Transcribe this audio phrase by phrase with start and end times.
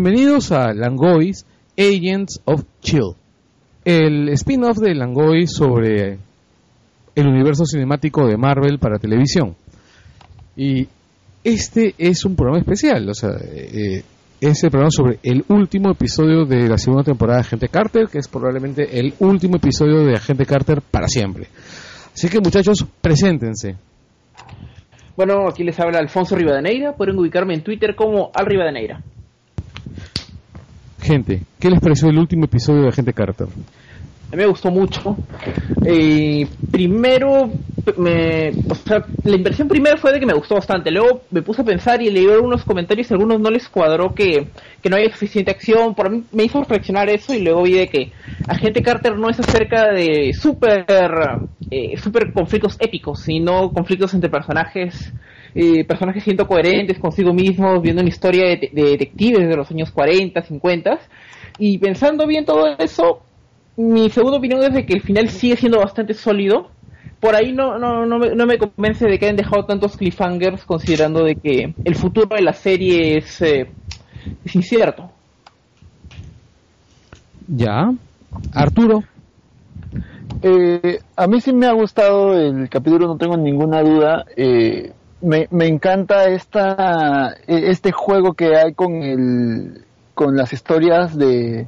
[0.00, 1.44] Bienvenidos a Langois
[1.76, 3.16] Agents of Chill,
[3.84, 6.18] el spin-off de Langois sobre
[7.16, 9.56] el universo cinemático de Marvel para televisión.
[10.56, 10.86] Y
[11.42, 14.04] este es un programa especial, o sea, eh,
[14.40, 18.18] es el programa sobre el último episodio de la segunda temporada de Agente Carter, que
[18.18, 21.48] es probablemente el último episodio de Agente Carter para siempre.
[22.14, 23.74] Así que muchachos, preséntense.
[25.16, 29.02] Bueno, aquí les habla Alfonso Rivadeneira, pueden ubicarme en Twitter como Al Rivadeneira.
[31.08, 33.46] Gente, ¿qué les pareció el último episodio de Agente Carter?
[33.46, 35.16] A mí me gustó mucho.
[35.86, 37.50] Eh, primero,
[37.96, 40.90] me, o sea, la impresión primero fue de que me gustó bastante.
[40.90, 44.48] Luego me puse a pensar y leí algunos comentarios y algunos no les cuadró que,
[44.82, 45.94] que no había suficiente acción.
[45.94, 48.12] Por mí me hizo reflexionar eso y luego vi de que
[48.46, 50.84] Agente Carter no es acerca de super,
[51.70, 55.14] eh, super conflictos épicos, sino conflictos entre personajes
[55.54, 59.90] eh, personajes siendo coherentes consigo mismos, viendo una historia de, de, detectives de los años
[59.90, 60.98] 40, 50.
[61.58, 63.22] Y pensando bien todo eso,
[63.76, 66.70] mi segunda opinión es de que el final sigue siendo bastante sólido.
[67.20, 70.64] Por ahí no, no, no, me, no me convence de que hayan dejado tantos cliffhangers
[70.64, 73.68] considerando de que el futuro de la serie es, eh,
[74.44, 75.10] es incierto.
[77.48, 77.92] Ya.
[78.52, 79.02] Arturo.
[80.42, 84.24] Eh, a mí sí me ha gustado el capítulo, no tengo ninguna duda.
[84.36, 91.66] Eh, me, me encanta esta, este juego que hay con, el, con las historias de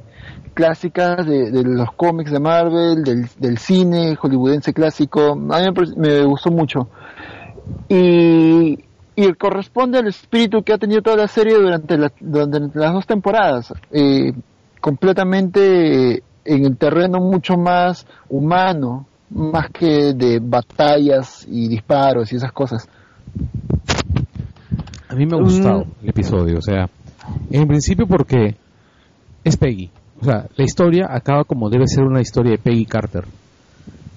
[0.53, 5.31] clásicas de, los cómics de Marvel, del, del, cine hollywoodense clásico.
[5.31, 5.67] A mí
[5.97, 6.89] me, me gustó mucho.
[7.87, 8.79] Y,
[9.15, 13.05] y, corresponde al espíritu que ha tenido toda la serie durante, la, durante las dos
[13.05, 13.73] temporadas.
[13.91, 14.33] Eh,
[14.79, 22.51] completamente en el terreno mucho más humano, más que de batallas y disparos y esas
[22.51, 22.89] cosas.
[25.09, 26.89] A mí me ha gustado el episodio, o sea,
[27.49, 28.55] en principio porque
[29.43, 29.89] es Peggy.
[30.21, 33.25] O sea, la historia acaba como debe ser una historia de Peggy Carter.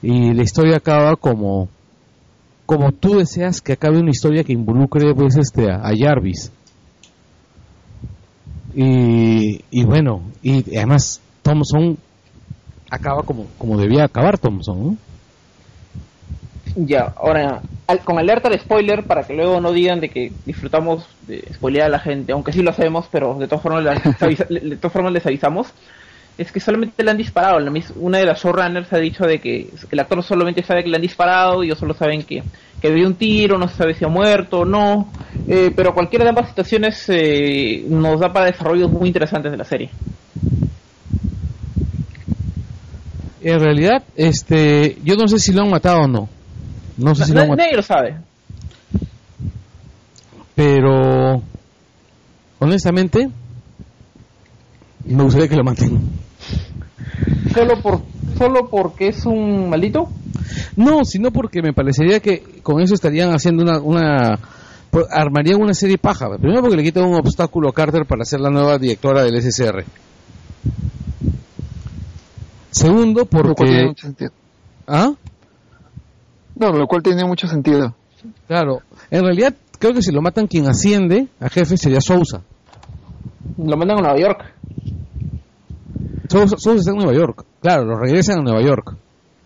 [0.03, 1.69] Y la historia acaba como
[2.67, 6.51] como tú deseas que acabe una historia que involucre pues este a, a Jarvis.
[8.75, 11.97] Y, y, bueno, y además Thompson
[12.91, 14.97] acaba como, como debía acabar Thompson, ¿no?
[16.77, 21.07] Ya, ahora, al, con alerta de spoiler para que luego no digan de que disfrutamos
[21.29, 24.45] de spoilear a la gente, aunque sí lo hacemos, pero de todas formas les, avisa,
[24.49, 25.69] de todas formas les avisamos,
[26.37, 27.59] es que solamente le han disparado.
[27.97, 31.03] Una de las showrunners ha dicho de que el actor solamente sabe que le han
[31.03, 32.43] disparado y ellos solo saben que,
[32.81, 35.12] que dio un tiro, no se sabe si ha muerto o no,
[35.47, 39.65] eh, pero cualquiera de ambas situaciones eh, nos da para desarrollos muy interesantes de la
[39.65, 39.91] serie.
[43.43, 46.29] En realidad, este, yo no sé si lo han matado o no.
[46.97, 48.16] No sé si nadie, lo, nadie lo sabe.
[50.55, 51.43] Pero,
[52.60, 53.28] honestamente,
[55.05, 56.00] me gustaría que lo maten.
[57.53, 58.00] ¿Solo, por,
[58.38, 60.09] ¿Solo porque es un maldito?
[60.77, 63.81] No, sino porque me parecería que con eso estarían haciendo una...
[63.81, 64.38] una
[65.11, 66.28] armarían una serie paja.
[66.38, 69.84] Primero porque le quitan un obstáculo a Carter para ser la nueva directora del SSR.
[72.71, 73.93] Segundo porque...
[74.87, 75.12] ¿Ah?
[76.57, 77.95] No, lo cual tiene mucho sentido.
[78.47, 82.43] Claro, en realidad creo que si lo matan quien asciende a jefe sería Sousa.
[83.59, 84.55] Lo mandan a Nueva York.
[86.29, 87.45] Sousa, Sousa está en Nueva York.
[87.61, 88.97] Claro, lo regresan a Nueva York.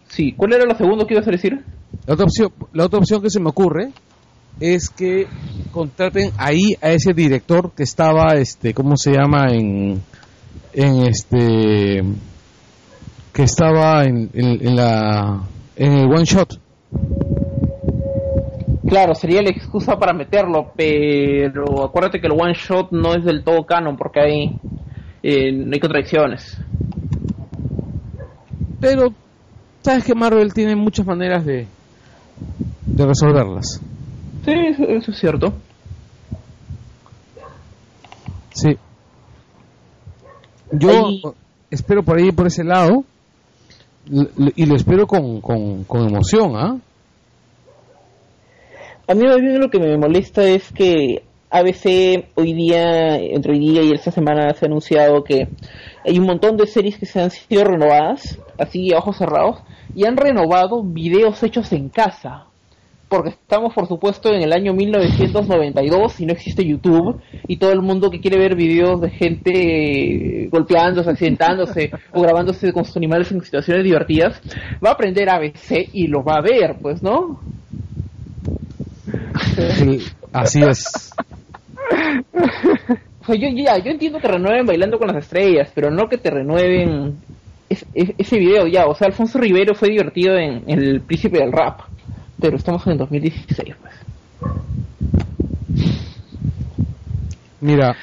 [0.09, 1.65] Sí, ¿cuál era lo segundo que ibas a decir?
[2.07, 3.91] La otra opción, la otra opción que se me ocurre
[4.61, 5.27] es que
[5.73, 9.47] contraten ahí a ese director que estaba, este, ¿cómo se llama?
[9.51, 10.03] En,
[10.73, 12.03] en este,
[13.33, 15.43] que estaba en, en, en la,
[15.77, 16.59] en el one shot.
[18.89, 23.45] Claro, sería la excusa para meterlo, pero acuérdate que el one shot no es del
[23.45, 24.59] todo canon porque hay,
[25.23, 26.59] eh, no hay contradicciones.
[28.81, 29.13] Pero,
[29.83, 31.67] sabes que Marvel tiene muchas maneras de,
[32.87, 33.81] de resolverlas.
[34.45, 35.53] Sí, eso, eso es cierto.
[38.55, 38.77] Sí.
[40.73, 41.23] Yo ahí...
[41.71, 43.05] espero por ahí, por ese lado,
[44.11, 46.79] y lo espero con, con, con emoción, ¿ah?
[49.07, 53.93] A mí lo que me molesta es que ABC hoy día, entre hoy día y
[53.93, 55.49] esta semana se ha anunciado que
[56.05, 59.63] hay un montón de series que se han sido renovadas, así a ojos cerrados,
[59.95, 62.48] y han renovado videos hechos en casa.
[63.09, 67.81] Porque estamos por supuesto en el año 1992 y no existe YouTube y todo el
[67.81, 73.41] mundo que quiere ver videos de gente golpeándose, accidentándose o grabándose con sus animales en
[73.43, 74.41] situaciones divertidas,
[74.85, 77.41] va a aprender ABC y lo va a ver, pues, ¿no?
[80.33, 81.13] así es.
[83.27, 87.17] yo, ya, yo entiendo que renueven Bailando con las Estrellas, pero no que te renueven
[87.69, 88.87] ese video ya.
[88.87, 91.81] O sea, Alfonso Rivero fue divertido en, en El Príncipe del Rap
[92.41, 93.95] pero estamos en el 2016, pues.
[97.61, 97.97] Mira,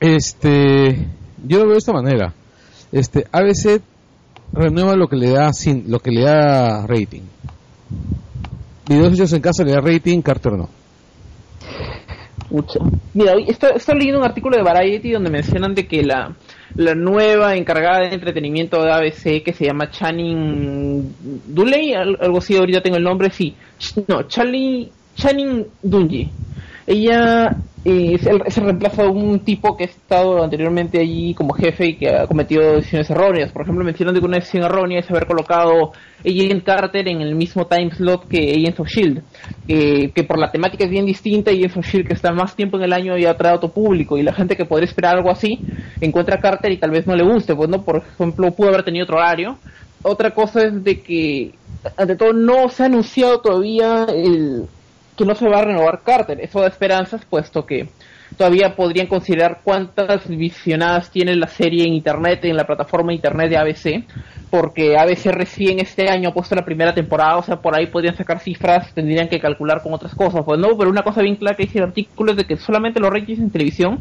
[0.00, 1.06] este,
[1.46, 2.34] yo lo veo de esta manera.
[2.90, 3.80] Este, ABC
[4.52, 7.22] renueva lo que le da sin, lo que le da rating.
[8.88, 10.68] Videos hechos en casa le da rating, Carter no.
[13.14, 16.34] Mira, estoy, estoy leyendo un artículo de Variety donde mencionan de que la,
[16.76, 21.14] la nueva encargada de entretenimiento de ABC que se llama Channing
[21.46, 23.54] Duley, algo así, ahorita tengo el nombre, sí,
[24.06, 26.30] no, Charlie, Channing Dungy.
[26.90, 27.54] Ella
[27.84, 31.96] eh, es, el, reemplazo de un tipo que ha estado anteriormente allí como jefe y
[31.96, 33.52] que ha cometido decisiones erróneas.
[33.52, 37.66] Por ejemplo, mencionan que una decisión errónea es haber colocado Agent Carter en el mismo
[37.66, 41.84] time slot que Agents of S.H.I.E.L.D., que por la temática es bien distinta, Agents of
[41.84, 42.08] S.H.I.E.L.D.
[42.08, 44.56] que está más tiempo en el año y atrae a otro público, y la gente
[44.56, 45.60] que podría esperar algo así,
[46.00, 48.82] encuentra a Carter y tal vez no le guste, pues no, por ejemplo, pudo haber
[48.82, 49.58] tenido otro horario.
[50.02, 51.52] Otra cosa es de que,
[51.98, 54.68] ante todo, no se ha anunciado todavía el
[55.18, 56.40] que no se va a renovar Carter.
[56.40, 57.88] Eso da esperanzas, puesto que
[58.36, 63.56] todavía podrían considerar cuántas visionadas tiene la serie en internet, en la plataforma internet de
[63.56, 64.04] ABC,
[64.50, 68.16] porque ABC recién este año ha puesto la primera temporada, o sea, por ahí podrían
[68.16, 71.56] sacar cifras, tendrían que calcular con otras cosas, pues no, pero una cosa bien clara
[71.56, 74.00] que dice el artículo es de que solamente los ratings en televisión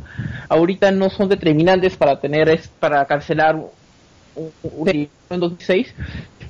[0.50, 5.96] ahorita no son determinantes para tener, para cancelar un, un, en 2006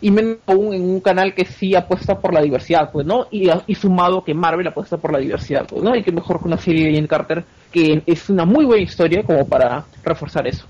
[0.02, 3.28] y menos aún en un canal que sí apuesta por la diversidad, pues, ¿no?
[3.32, 5.96] Y, sumado que Marvel apuesta por la diversidad, pues, ¿no?
[5.96, 9.24] Y que mejor que una serie de Jane Carter, que es una muy buena historia
[9.24, 10.66] como para reforzar eso.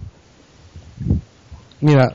[1.81, 2.13] Mira,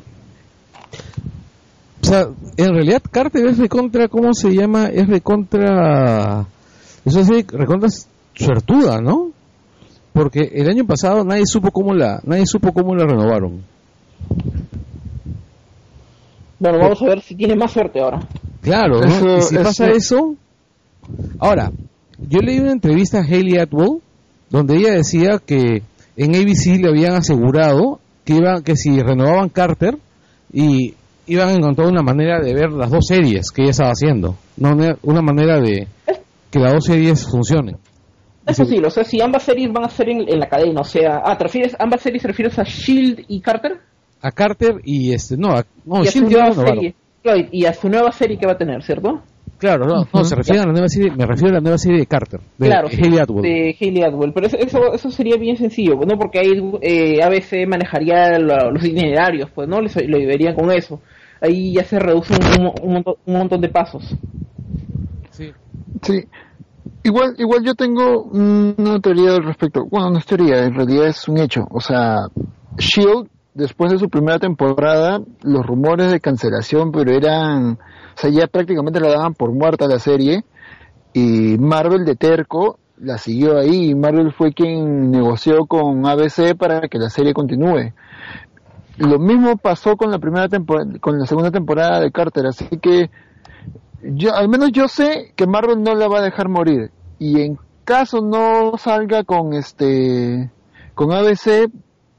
[2.03, 2.27] o sea,
[2.57, 4.87] en realidad Carter es de contra, ¿cómo se llama?
[4.87, 6.47] Es de contra,
[7.05, 7.89] eso es de recontra
[8.35, 9.31] suertuda, ¿no?
[10.13, 13.63] Porque el año pasado nadie supo cómo la, nadie supo cómo la renovaron.
[16.63, 18.21] Bueno, vamos a ver si tiene más suerte ahora.
[18.61, 19.39] Claro, ¿no?
[19.39, 20.37] y si pasa eso...
[21.41, 21.73] Ahora,
[22.17, 23.99] yo leí una entrevista a Hayley Atwell
[24.49, 25.83] donde ella decía que
[26.17, 29.99] en ABC le habían asegurado que iban que si renovaban Carter
[30.53, 30.95] y
[31.27, 34.77] iban a encontrar una manera de ver las dos series que ella estaba haciendo, no
[35.03, 35.89] una manera de
[36.49, 37.77] que las dos series funcionen.
[38.47, 41.23] Eso sí, o sea, si ambas series van a ser en, la cadena, o sea,
[41.25, 43.81] ah, ¿te refieres, ambas series te refieres a Shield y Carter?
[44.23, 46.95] A Carter y este no, a, no y, a su nueva serie,
[47.51, 49.23] y a su nueva serie que va a tener, ¿cierto?
[49.59, 51.99] Claro, no, no se refiere a la nueva serie, me refiero a la nueva serie
[51.99, 53.43] de Carter, de claro, Haley Atwell.
[53.43, 56.19] De Haley Atwell, pero eso, eso sería bien sencillo, ¿no?
[56.19, 59.81] Porque ahí eh, ABC manejaría los itinerarios, pues, ¿no?
[59.81, 61.01] lo deberían con eso.
[61.41, 64.17] Ahí ya se reduce un, un, montón, un montón de pasos.
[65.31, 65.53] Sí.
[66.03, 66.25] Sí.
[67.05, 69.85] Igual, igual yo tengo una teoría al respecto.
[69.91, 71.63] Bueno, no es teoría, en realidad es un hecho.
[71.71, 72.17] O sea,
[72.79, 78.47] Shield después de su primera temporada, los rumores de cancelación, pero eran, o sea, ya
[78.47, 80.45] prácticamente la daban por muerta la serie,
[81.13, 86.89] y Marvel de terco la siguió ahí, y Marvel fue quien negoció con ABC para
[86.89, 87.93] que la serie continúe.
[88.99, 93.11] Lo mismo pasó con la primera temporada, con la segunda temporada de Carter, así que
[94.03, 97.59] yo, al menos yo sé que Marvel no la va a dejar morir, y en
[97.85, 100.51] caso no salga con este,
[100.95, 101.71] con ABC,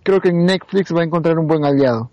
[0.04, 2.10] creo que en Netflix va a encontrar un buen aliado.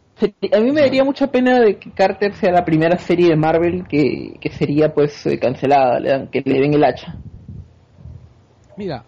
[0.53, 3.87] A mí me daría mucha pena de que Carter sea la primera serie de Marvel
[3.89, 7.17] que, sería pues eh, cancelada, que le den el hacha.
[8.77, 9.05] Mira,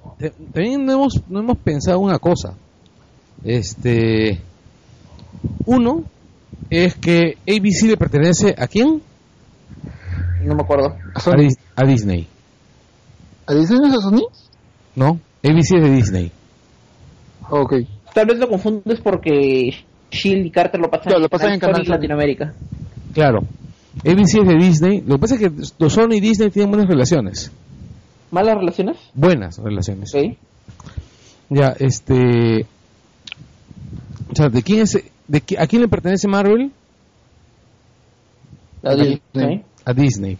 [0.53, 2.55] también no hemos, no hemos pensado una cosa.
[3.45, 4.41] Este,
[5.67, 6.05] uno
[6.71, 9.03] es que ABC le pertenece a quién?
[10.45, 10.97] No me acuerdo.
[11.77, 12.27] A, Disney.
[13.47, 14.27] ¿A Disney no es a Sony?
[14.97, 16.33] No, ABC es de Disney.
[17.49, 17.75] Ok.
[18.14, 19.75] Tal vez lo confundes porque
[20.11, 22.52] Shield y Carter lo pasan, en, Latinoamérica.
[23.14, 23.40] Claro.
[24.04, 25.00] ABC es de Disney.
[25.00, 27.50] Lo que pasa es que Sony y Disney tienen buenas relaciones.
[28.31, 28.97] ¿Malas relaciones?
[29.14, 30.12] Buenas relaciones.
[31.49, 32.66] Ya, este.
[34.31, 35.02] O sea, ¿de quién es.
[35.28, 36.73] De, ¿A quién le pertenece Marvel?
[38.83, 39.64] A Disney.
[39.85, 40.38] A Disney.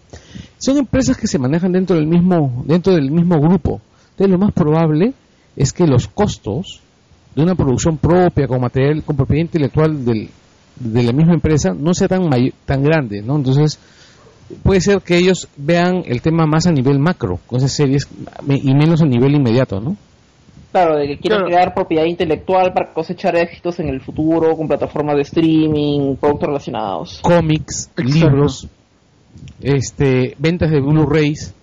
[0.59, 3.81] Son empresas que se manejan dentro del mismo, dentro del mismo grupo.
[4.11, 5.14] Entonces, lo más probable
[5.57, 6.82] es que los costos
[7.35, 10.29] de una producción propia con material, con propiedad intelectual del,
[10.77, 12.29] de la misma empresa no sea tan
[12.65, 13.37] tan grande, ¿no?
[13.37, 13.79] Entonces,
[14.62, 18.09] puede ser que ellos vean el tema más a nivel macro, con esas series,
[18.49, 19.97] y menos a nivel inmediato, ¿no?
[20.73, 21.47] Claro, de que quieren Claro.
[21.49, 27.21] crear propiedad intelectual para cosechar éxitos en el futuro con plataformas de streaming, productos relacionados.
[27.23, 28.03] Cómics, Exacto.
[28.11, 28.69] libros,
[29.61, 31.55] este, ventas de Blu-rays.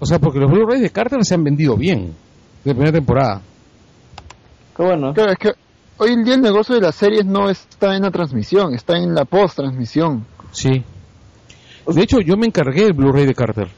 [0.00, 2.12] O sea, porque los Blu-rays de Carter se han vendido bien,
[2.64, 3.42] de primera temporada.
[4.76, 5.12] Qué bueno.
[5.12, 5.52] Claro, es que
[5.98, 9.14] hoy en día el negocio de las series no está en la transmisión, está en
[9.14, 10.24] la post-transmisión.
[10.50, 10.82] Sí.
[11.86, 13.68] De hecho, yo me encargué el Blu-ray de Carter.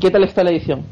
[0.00, 0.84] ¿Qué tal está la edición?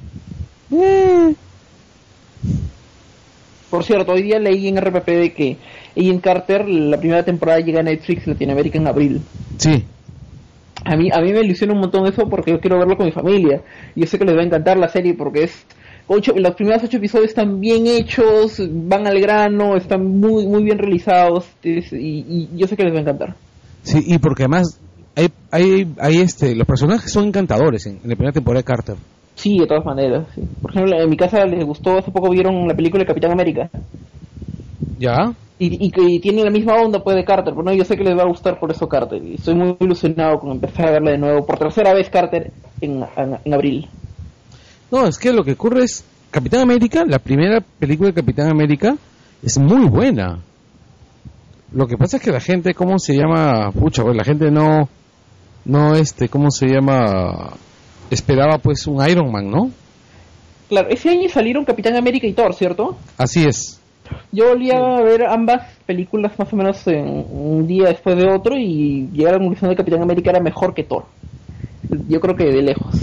[3.70, 5.56] Por cierto, hoy día leí en RPP de que
[5.96, 9.22] Agent Carter, la primera temporada llega a Netflix Latinoamérica en abril.
[9.56, 9.84] Sí.
[10.84, 13.12] A mí, a mí me ilusiona un montón eso porque yo quiero verlo con mi
[13.12, 13.62] familia.
[13.94, 15.66] Y yo sé que les va a encantar la serie porque es
[16.08, 20.78] ocho, los primeros ocho episodios están bien hechos, van al grano, están muy muy bien
[20.78, 23.34] realizados es- y, y yo sé que les va a encantar.
[23.82, 24.78] Sí, y porque además
[25.16, 28.96] hay, hay, hay este, los personajes son encantadores en, en la primera temporada de Carter.
[29.34, 30.26] Sí, de todas maneras.
[30.34, 30.42] sí.
[30.60, 33.70] Por ejemplo, en mi casa les gustó, hace poco vieron la película de Capitán América.
[34.98, 35.32] ¿Ya?
[35.58, 38.04] Y, y que tiene la misma onda pues de Carter, pero no, yo sé que
[38.04, 39.22] les va a gustar por eso Carter.
[39.22, 43.02] Y estoy muy ilusionado con empezar a verla de nuevo por tercera vez Carter en,
[43.16, 43.86] en, en abril.
[44.90, 48.96] No, es que lo que ocurre es Capitán América, la primera película de Capitán América
[49.42, 50.40] es muy buena.
[51.72, 53.70] Lo que pasa es que la gente, ¿cómo se llama?
[53.70, 54.88] Pucha, pues la gente no,
[55.64, 57.52] no, este, ¿cómo se llama?
[58.10, 59.70] Esperaba pues un Iron Man, ¿no?
[60.68, 62.96] Claro, ese año salieron Capitán América y Thor, ¿cierto?
[63.18, 63.80] Así es.
[64.32, 68.56] Yo volví a ver ambas películas más o menos en un día después de otro
[68.56, 71.04] y llegar a la conclusión de Capitán América era mejor que Thor.
[72.08, 72.94] Yo creo que de lejos.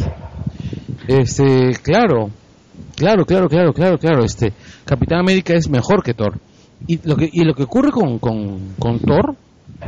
[1.08, 2.30] Este, claro,
[2.96, 4.54] claro, claro, claro, claro, claro, este,
[4.86, 6.40] Capitán América es mejor que Thor.
[6.86, 9.36] Y lo que, y lo que ocurre con, con, con Thor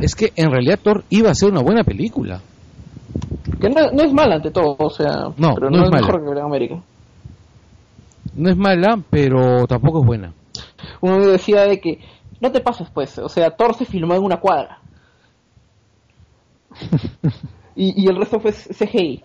[0.00, 2.40] es que en realidad Thor iba a ser una buena película.
[3.60, 5.90] Que no, no es mal ante todo, o sea, No, pero no no, es es
[5.90, 6.06] mala.
[6.06, 6.82] mejor que Capitán América.
[8.34, 10.32] No es mala, pero tampoco es buena.
[11.00, 11.98] Uno me decía de que
[12.40, 14.78] no te pases pues, o sea, Thor se filmó en una cuadra.
[17.76, 19.22] y, y el resto fue CGI.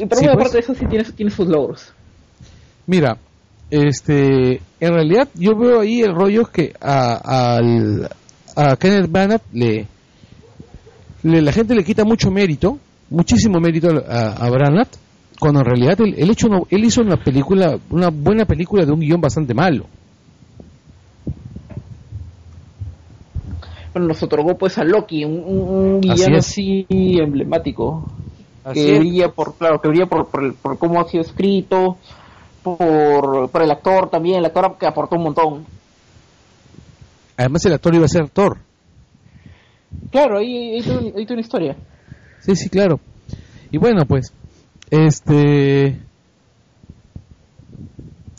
[0.00, 0.48] Y Pero Sí, bueno, pues.
[0.48, 1.92] aparte de eso sí tiene, tiene sus logros.
[2.86, 3.18] Mira,
[3.70, 8.08] este, en realidad yo veo ahí el rollo que a, al-
[8.56, 9.86] a Kenneth Branagh le,
[11.22, 12.78] le- la gente le quita mucho mérito,
[13.10, 14.88] muchísimo mérito a, a Branagh,
[15.38, 18.92] cuando en realidad él, él hecho una- él hizo una película, una buena película de
[18.92, 19.84] un guion bastante malo.
[23.92, 28.08] Bueno, nos otorgó pues a Loki, un, un- así emblemático.
[28.64, 28.98] Así que es.
[29.00, 31.96] brilla por, claro, que brilla por, por, el- por cómo ha sido escrito,
[32.62, 35.66] por, por el actor también, el actor que aportó un montón.
[37.36, 38.58] Además el actor iba a ser Thor.
[40.10, 41.76] Claro, ahí, ahí, tiene, ahí tiene una historia.
[42.40, 43.00] Sí, sí, claro.
[43.70, 44.32] Y bueno, pues,
[44.90, 45.98] este...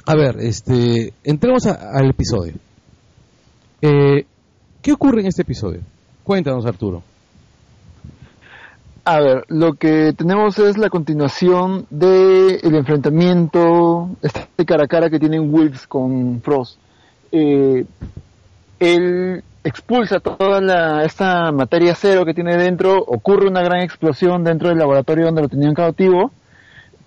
[0.05, 1.13] A ver, este...
[1.23, 2.53] Entremos a- al episodio.
[3.81, 4.25] Eh,
[4.81, 5.81] ¿Qué ocurre en este episodio?
[6.23, 7.01] Cuéntanos, Arturo.
[9.03, 15.09] A ver, lo que tenemos es la continuación del el enfrentamiento, este cara a cara
[15.09, 16.77] que tienen Wilkes con Frost.
[17.31, 17.83] Eh,
[18.79, 24.69] él expulsa toda la, esta materia cero que tiene dentro, ocurre una gran explosión dentro
[24.69, 26.31] del laboratorio donde lo tenían cautivo,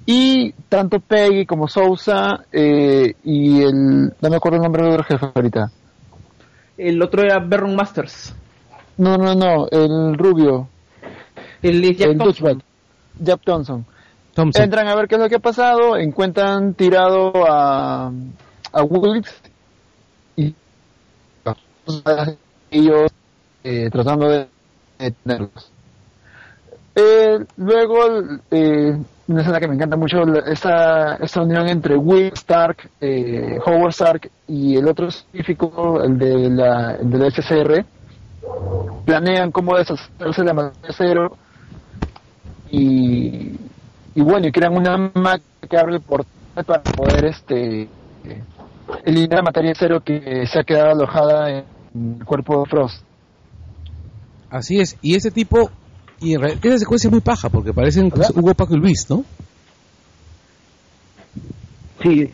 [0.07, 5.05] y tanto Peggy como Sousa eh, y el, no me acuerdo el nombre del otro
[5.05, 5.71] jefe ahorita.
[6.77, 8.35] El otro era Baron Masters.
[8.99, 10.69] No, no, no, el rubio,
[11.65, 12.27] El Jack el Thompson.
[12.27, 12.59] douchebag,
[13.21, 13.87] Jack Thompson.
[14.35, 14.63] Thompson.
[14.65, 18.13] Entran a ver qué es lo que ha pasado, encuentran tirado a,
[18.73, 19.33] a Wilkes
[20.37, 20.55] y
[22.71, 23.11] ellos
[23.63, 24.49] eh, tratando de
[24.99, 25.71] detenerlos.
[26.97, 27.99] Eh, luego,
[28.51, 28.97] eh,
[29.29, 34.31] una escena que me encanta mucho, esta, esta unión entre Wilkes, Stark, eh, Howard Stark
[34.49, 37.85] y el otro científico, el de la, el de la SCR,
[39.07, 41.37] planean cómo deshacerse de la materia cero
[42.71, 43.53] y,
[44.15, 46.27] y bueno, y crean una máquina que abre el portal
[46.67, 47.89] para poder este
[49.05, 51.65] eliminar la materia cero que se ha quedado alojada en
[52.21, 53.03] el cuerpo de Frost.
[54.51, 54.97] Así es.
[55.03, 55.71] Y ese tipo...
[56.21, 58.31] Y en realidad esa secuencia es muy paja, porque parecen pues.
[58.31, 59.25] Hugo, Paco y Luis, ¿no?
[62.03, 62.31] Sí.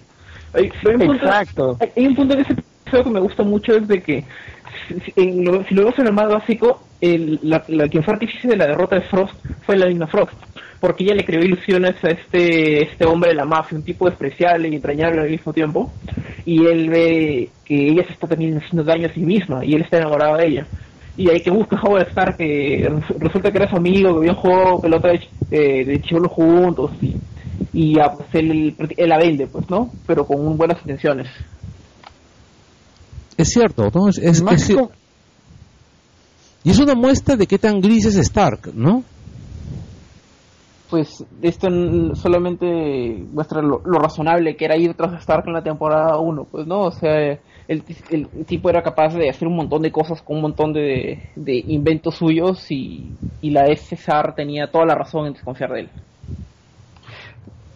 [0.53, 1.77] Hay, hay un punto, Exacto.
[1.81, 4.25] hay- hay un punto en ese episodio que me gusta mucho es de que
[4.89, 8.03] si, si- en lo, si lo vemos en el más básico, el, la, la quien
[8.03, 9.35] fue artífice de la derrota de Frost
[9.67, 10.33] fue la misma Frost,
[10.81, 14.69] porque ella le creó ilusiones a este este hombre de la mafia, un tipo despreciable
[14.69, 15.91] y entrañable al mismo tiempo,
[16.45, 19.83] y él ve que ella se está también haciendo daño a sí misma y él
[19.83, 20.67] está enamorado de ella.
[21.17, 22.89] y hay que buscar a Howard Stark que
[23.19, 27.15] resulta que era su amigo, que habían jugado pelota de, de, de chivolo juntos y,
[27.73, 29.91] y ya, pues él, él la vende, pues, ¿no?
[30.07, 31.29] Pero con buenas intenciones.
[33.37, 34.09] Es cierto, ¿no?
[34.09, 34.77] Es, es- Más es-
[36.65, 39.03] y es una muestra de qué tan gris es Stark, ¿no?
[40.91, 41.69] Pues esto
[42.17, 42.67] solamente
[43.33, 46.81] muestra lo, lo razonable que era ir tras Stark en la temporada 1, pues, ¿no?
[46.81, 47.39] O sea,
[47.69, 50.73] el, ti- el tipo era capaz de hacer un montón de cosas con un montón
[50.73, 55.73] de, de inventos suyos y, y la ex César tenía toda la razón en desconfiar
[55.73, 55.89] de él.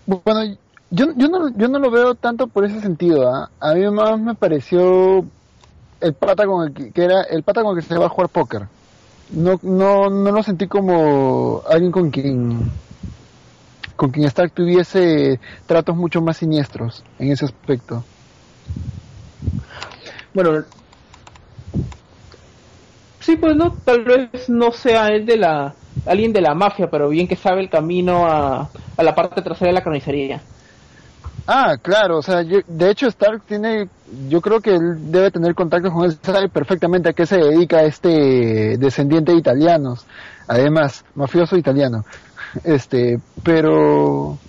[0.06, 0.56] Bueno,
[0.90, 3.28] yo, yo, no, yo no lo veo tanto por ese sentido.
[3.32, 3.48] ¿ah?
[3.60, 5.24] A mí más me pareció
[6.04, 8.28] el pata con el que, era el pata con el que se va a jugar
[8.28, 8.62] póker.
[9.30, 12.70] No, no, no lo sentí como alguien con quien
[13.96, 18.04] con quien Stark tuviese tratos mucho más siniestros en ese aspecto.
[20.34, 20.64] Bueno,
[23.20, 25.74] sí, pues no, tal vez no sea él de la
[26.06, 29.68] alguien de la mafia, pero bien que sabe el camino a, a la parte trasera
[29.68, 30.42] de la carnicería.
[31.46, 35.54] Ah, claro, o sea, yo- de hecho Stark tiene, yo creo que él debe tener
[35.54, 40.06] contactos con él, sabe perfectamente a qué se dedica este descendiente de italianos,
[40.48, 42.04] además, mafioso italiano,
[42.64, 44.42] este, pero,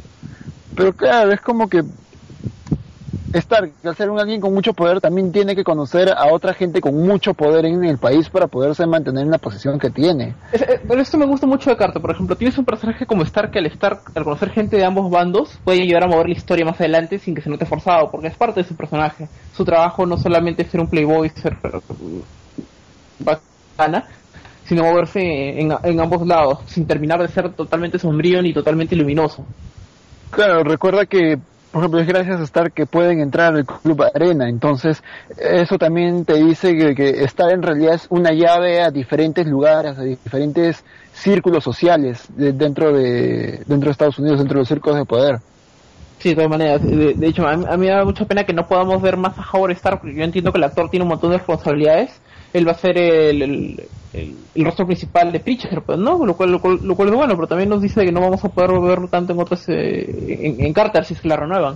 [0.75, 1.83] pero claro, es como que
[3.33, 6.79] Stark, al ser un alguien con mucho poder, también tiene que conocer a otra gente
[6.79, 10.35] con mucho poder en el país para poderse mantener en la posición que tiene.
[10.51, 13.23] Es- eh, Pero esto me gusta mucho de Carter, por ejemplo, tienes un personaje como
[13.23, 16.33] Stark que al estar, al conocer gente de ambos bandos, puede ayudar a mover la
[16.35, 19.27] historia más adelante sin que se note forzado, porque es parte de su personaje.
[19.51, 21.57] Su trabajo no solamente es ser un playboy, ser
[21.89, 22.21] mm,
[23.19, 24.07] bacana,
[24.63, 25.19] sino moverse
[25.59, 29.45] en, en ambos lados, sin terminar de ser totalmente sombrío ni totalmente luminoso.
[30.29, 31.37] Claro, recuerda que,
[31.75, 35.03] por ejemplo, es gracias a Star que pueden entrar al Club Arena, entonces
[35.35, 39.97] eso también te dice que, que Star en realidad es una llave a diferentes lugares,
[39.97, 44.97] a diferentes círculos sociales de- dentro de dentro de Estados Unidos, dentro de los círculos
[44.99, 45.39] de poder.
[46.17, 46.81] Sí, de todas maneras.
[46.81, 49.17] De, de hecho, a mí, a mí me da mucha pena que no podamos ver
[49.17, 52.21] más a Howard Stark, porque yo entiendo que el actor tiene un montón de responsabilidades.
[52.53, 56.25] Él va a ser el, el- el rostro principal de Preacher, pues, ¿no?
[56.25, 58.43] Lo cual, lo, cual, lo cual es bueno, pero también nos dice que no vamos
[58.43, 61.75] a poder verlo tanto en otros, eh, en, en Carter, si es que la renuevan.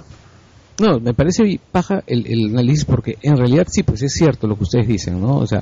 [0.80, 4.56] No, me parece paja el, el análisis porque en realidad sí, pues es cierto lo
[4.56, 5.38] que ustedes dicen, ¿no?
[5.38, 5.62] O sea,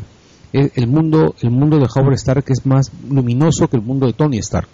[0.53, 4.13] el, el mundo el mundo de Howard Stark es más luminoso que el mundo de
[4.13, 4.69] Tony Stark.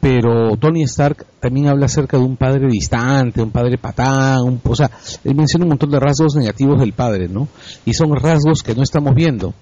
[0.00, 4.74] Pero Tony Stark también habla acerca de un padre distante, un padre patán, un, o
[4.76, 4.90] sea,
[5.24, 7.48] él menciona un montón de rasgos negativos del padre, ¿no?
[7.84, 9.52] Y son rasgos que no estamos viendo.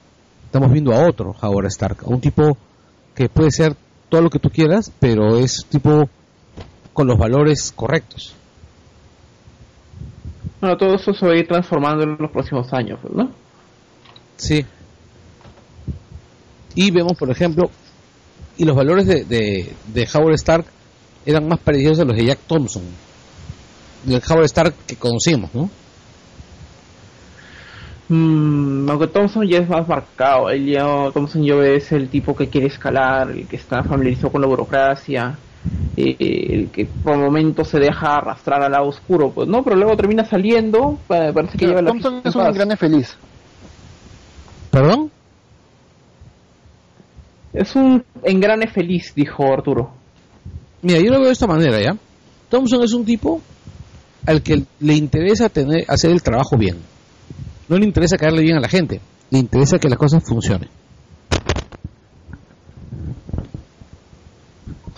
[0.56, 2.56] Estamos viendo a otro Howard Stark, a un tipo
[3.14, 3.76] que puede ser
[4.08, 6.08] todo lo que tú quieras, pero es tipo
[6.94, 8.34] con los valores correctos.
[10.58, 13.30] Bueno, todo eso se va a ir transformando en los próximos años, ¿no?
[14.38, 14.64] Sí.
[16.74, 17.70] Y vemos, por ejemplo,
[18.56, 20.64] y los valores de, de, de Howard Stark
[21.26, 22.82] eran más parecidos a los de Jack Thompson,
[24.04, 25.68] del Howard Stark que conocimos, ¿no?
[28.08, 32.48] Mm, aunque Thompson ya es más marcado, él ya, Thompson ya es el tipo que
[32.48, 35.40] quiere escalar, el que está familiarizado con la burocracia,
[35.96, 36.16] eh,
[36.50, 40.24] el que por momentos se deja arrastrar al lado oscuro, pues no, pero luego termina
[40.24, 43.18] saliendo, pa- parece que lleva la Thompson es un engrane feliz.
[44.70, 45.10] ¿Perdón?
[47.52, 49.90] Es un engrane feliz, dijo Arturo.
[50.82, 51.96] Mira, yo lo veo de esta manera, ¿ya?
[52.50, 53.40] Thompson es un tipo
[54.26, 56.76] al que le interesa tener hacer el trabajo bien.
[57.68, 59.00] No le interesa caerle bien a la gente,
[59.30, 60.68] le interesa que las cosas funcionen.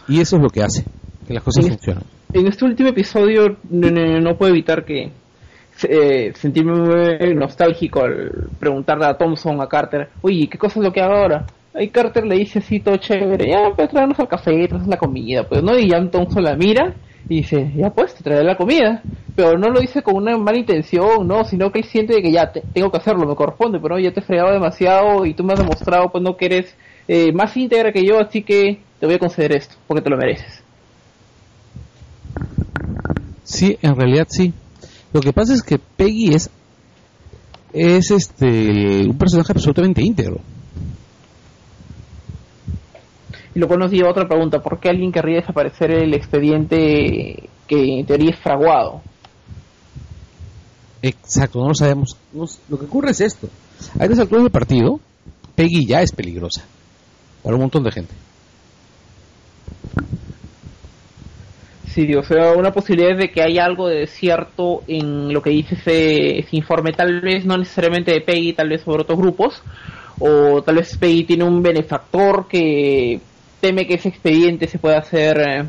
[0.08, 0.84] Y eso es lo que hace,
[1.26, 1.70] que las cosas Sí.
[1.70, 2.04] funcionen.
[2.32, 5.10] En este último episodio no, no- no puedo evitar que
[5.88, 10.92] eh, sentirme muy nostálgico al preguntarle a Thompson, a Carter, oye, ¿qué cosa es lo
[10.92, 11.46] que hago ahora?
[11.78, 15.44] Y Carter le dice así todo chévere, ya, pues traernos al café, traernos la comida,
[15.48, 15.78] pues, ¿no?
[15.78, 16.92] Y ya Thompson la mira
[17.28, 19.04] y dice, ya pues, te traeré la comida.
[19.34, 21.44] Pero no lo dice con una mala intención, ¿no?
[21.44, 24.12] Sino que él siente de que ya, te- tengo que hacerlo, me corresponde, pero ya
[24.12, 26.76] te he fregado demasiado y tú me has demostrado, pues, no que eres
[27.06, 30.16] eh, más íntegra que yo, así que te voy a conceder esto, porque te lo
[30.16, 30.64] mereces.
[33.44, 34.52] Sí, en realidad sí.
[35.12, 36.50] Lo que pasa es que Peggy es
[37.72, 38.46] es este
[39.08, 40.40] un personaje absolutamente íntegro.
[43.47, 47.48] Y lo cual nos lleva a otra pregunta, ¿por qué alguien querría desaparecer el expediente
[47.66, 49.02] que en teoría es fraguado?
[51.02, 52.16] Exacto, no lo sabemos.
[52.68, 53.48] Lo que ocurre es esto.
[53.98, 55.00] A estas alturas del partido,
[55.56, 56.64] Peggy ya es peligrosa
[57.42, 58.14] para un montón de gente.
[61.88, 65.74] Sí, o sea, una posibilidad de que haya algo de cierto en lo que dice
[65.74, 69.62] ese, ese informe, tal vez no necesariamente de Peggy, tal vez sobre otros grupos,
[70.20, 73.20] o tal vez Peggy tiene un benefactor que
[73.60, 75.64] teme que ese expediente se pueda hacer eh,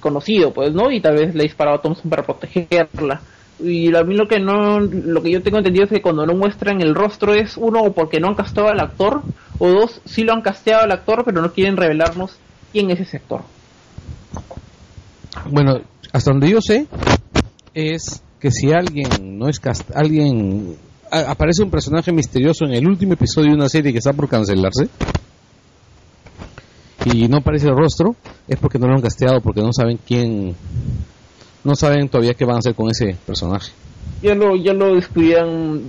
[0.00, 0.90] conocido, pues, ¿no?
[0.90, 3.20] Y tal vez le ha disparado a Thompson para protegerla.
[3.60, 6.34] Y a mí lo que no, lo que yo tengo entendido es que cuando no
[6.34, 9.22] muestran el rostro es uno porque no han casteado al actor,
[9.58, 12.36] o dos, sí lo han casteado al actor, pero no quieren revelarnos
[12.72, 13.42] quién es ese actor.
[15.50, 15.80] Bueno,
[16.12, 16.86] hasta donde yo sé,
[17.74, 19.60] es que si alguien no es
[19.94, 20.76] alguien
[21.10, 24.88] aparece un personaje misterioso en el último episodio de una serie que está por cancelarse
[27.12, 28.14] y no aparece el rostro,
[28.46, 30.54] es porque no lo han casteado, porque no saben quién,
[31.64, 33.72] no saben todavía qué van a hacer con ese personaje.
[34.22, 35.80] Ya lo, ya lo descubrirán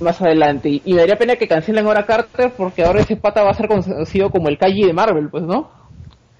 [0.00, 0.68] más adelante.
[0.68, 3.54] Y, y me daría pena que cancelen ahora Carter porque ahora ese pata va a
[3.54, 5.70] ser conocido como el Kaiji de Marvel, pues, ¿no?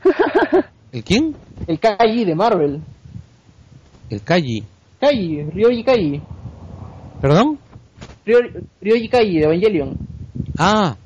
[0.93, 1.35] ¿El quién?
[1.67, 2.81] El Kaiji de Marvel.
[4.11, 4.63] El Kaji.
[5.01, 6.21] Kaiji, Ryoji Kaiji.
[7.21, 7.59] ¿Perdón?
[8.25, 9.97] Ryo- Ryoji Kaiji de Evangelion.
[10.59, 10.97] Ah,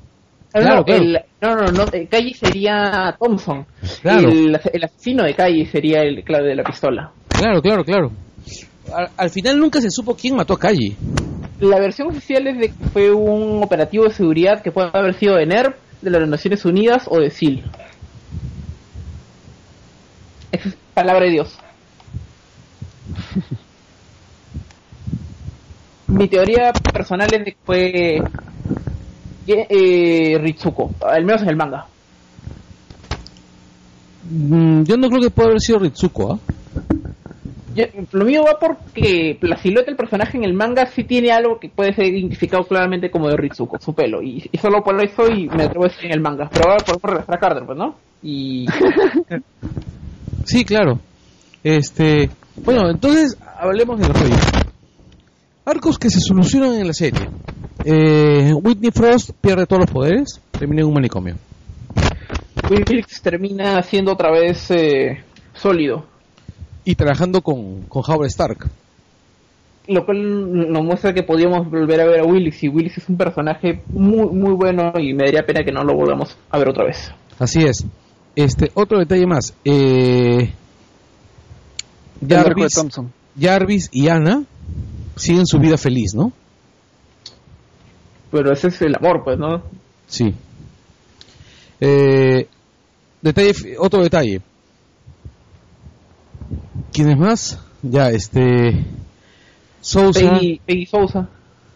[0.51, 1.03] Claro, no, claro.
[1.03, 3.65] el- no, no, no, Kaiji sería Thompson.
[4.01, 4.29] Claro.
[4.29, 7.11] El, el asesino de Kaiji sería el clave de la pistola.
[7.29, 8.11] claro, claro, claro.
[8.93, 10.95] Al, al final nunca se supo quién mató a Kaji.
[11.59, 15.35] La versión oficial es de que fue un operativo de seguridad que puede haber sido
[15.35, 17.63] de NERV, de las Naciones Unidas o de SEAL.
[20.51, 21.57] Esa es palabra de Dios.
[26.07, 28.21] Mi teoría personal es de que fue
[29.47, 31.85] eh, Ritsuko, al menos en el manga.
[34.29, 36.39] Mm, yo no creo que pueda haber sido Ritsuko, ¿ah?
[37.73, 41.57] Yo- lo mío va porque la silueta del personaje en el manga sí tiene algo
[41.59, 44.21] que puede ser identificado claramente como de Ritsuko, su pelo.
[44.21, 46.49] Y, y solo por eso y me atrevo a decir en el manga.
[46.51, 47.95] Pero ahora por, por regresar a Carter, pues, ¿no?
[48.21, 48.65] Y
[50.45, 50.99] Sí, claro.
[51.63, 54.51] Este, bueno, entonces hablemos de los proyectos.
[55.63, 57.29] Arcos que se solucionan en la serie.
[57.83, 61.35] Eh, Whitney Frost pierde todos los poderes, termina en un manicomio.
[62.69, 66.05] Wilkes termina siendo otra vez eh, sólido.
[66.85, 68.69] Y trabajando con, con Howard Stark.
[69.87, 72.63] Lo cual nos muestra que podíamos volver a ver a Willis.
[72.63, 75.95] Y Willis es un personaje muy, muy bueno y me daría pena que no lo
[75.95, 77.11] volvamos a ver otra vez.
[77.39, 77.85] Así es.
[78.35, 79.53] Este, otro detalle más.
[79.65, 80.51] Eh,
[82.25, 83.11] Jarvis, Thompson.
[83.39, 84.43] Jarvis y Ana
[85.15, 86.31] siguen su vida feliz, ¿no?
[88.31, 89.61] Pero ese es el amor, pues, ¿no?
[90.07, 90.33] Sí.
[91.79, 92.47] Eh,
[93.21, 94.41] detalle, otro detalle.
[96.93, 97.65] ¿Quién es más?
[97.81, 98.85] Ya, este.
[99.81, 100.29] Sousa, Peggy.
[100.39, 101.29] Peggy, Peggy Sousa.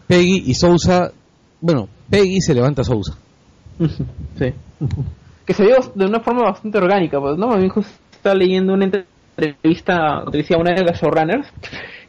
[0.08, 1.12] y Sousa.
[1.60, 3.16] Bueno, Peggy se levanta a Sousa.
[4.38, 4.52] Sí.
[5.46, 7.56] Que se vio de una forma bastante orgánica, pues, ¿no?
[7.56, 11.46] Mi hijo está leyendo una entrevista, que decía una de las showrunners,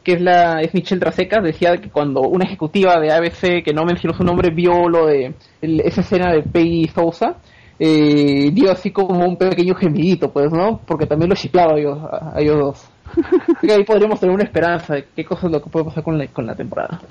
[0.08, 3.84] que es la es Michelle Trasecas, decía que cuando una ejecutiva de ABC, que no
[3.84, 7.36] mencionó su nombre, vio lo de el- esa escena de Peggy Sousa,
[7.78, 10.80] eh, dio así como un pequeño gemidito, pues, ¿no?
[10.88, 12.88] Porque también lo shipeaba a ellos, a, a ellos dos.
[13.58, 16.04] Así que ahí podríamos tener una esperanza de qué cosa es lo que puede pasar
[16.04, 17.02] con la, con la temporada.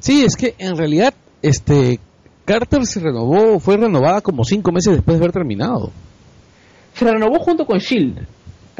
[0.00, 1.98] Sí, es que en realidad, este.
[2.44, 5.90] Carter se renovó, fue renovada como cinco meses después de haber terminado.
[6.94, 8.26] se renovó junto con Shield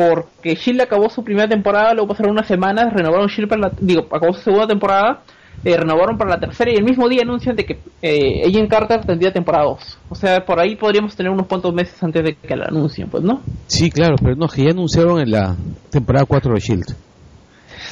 [0.01, 4.07] porque Shield acabó su primera temporada luego pasaron unas semanas renovaron Shield para la digo
[4.11, 5.23] acabó su segunda temporada
[5.63, 9.05] eh, renovaron para la tercera y el mismo día anuncian de que eh, Agent Carter
[9.05, 12.57] tendría temporada 2 o sea por ahí podríamos tener unos cuantos meses antes de que
[12.57, 15.55] la anuncien pues no Sí, claro, pero no, que ya anunciaron en la
[15.91, 16.97] temporada 4 de Shield.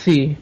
[0.02, 0.36] sí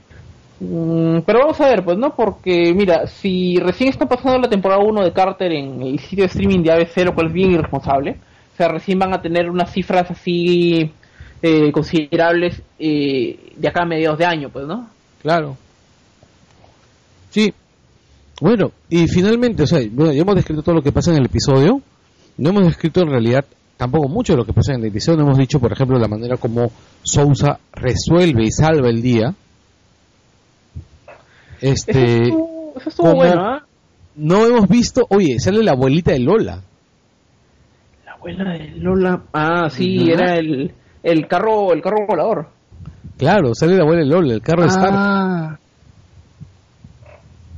[0.59, 2.15] Mm, pero vamos a ver, pues, ¿no?
[2.15, 6.29] Porque, mira, si recién está pasando la temporada 1 de Carter en el sitio de
[6.29, 8.17] streaming de ABC, lo cual es bien irresponsable,
[8.55, 10.93] o sea, recién van a tener unas cifras así
[11.43, 14.89] eh, considerables eh, de acá a mediados de año, pues, ¿no?
[15.23, 15.57] Claro.
[17.31, 17.53] Sí.
[18.41, 21.27] Bueno, y finalmente, o sea, bueno, ya hemos descrito todo lo que pasa en el
[21.27, 21.81] episodio.
[22.39, 23.45] No hemos descrito en realidad
[23.77, 25.19] tampoco mucho de lo que pasa en el episodio.
[25.19, 26.71] No hemos dicho, por ejemplo, la manera como
[27.03, 29.35] Sousa resuelve y salva el día.
[31.61, 33.67] Eso Este, estuvo, eso estuvo bueno, ¿ah?
[34.17, 36.63] no hemos visto, oye, sale la abuelita de Lola.
[38.05, 39.23] La abuela de Lola.
[39.33, 40.73] Ah, sí, era el,
[41.13, 42.49] el carro el carro volador.
[43.17, 44.93] Claro, sale la abuela de Lola, el carro de Stark.
[44.95, 45.59] Ah,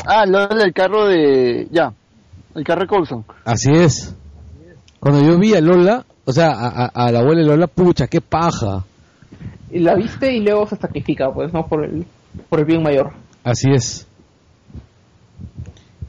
[0.07, 1.67] ah lo del carro de...
[1.73, 1.93] Ya,
[2.55, 3.25] el carro de Coulson.
[3.45, 4.15] Así es.
[5.01, 8.07] Cuando yo vi a Lola, o sea, a, a- a la abuela de Lola, pucha,
[8.07, 8.85] qué paja.
[9.71, 11.67] Y la viste y luego se sacrifica, pues, ¿no?
[11.67, 12.07] Por el,
[12.49, 13.13] por el bien mayor.
[13.45, 14.07] Así es.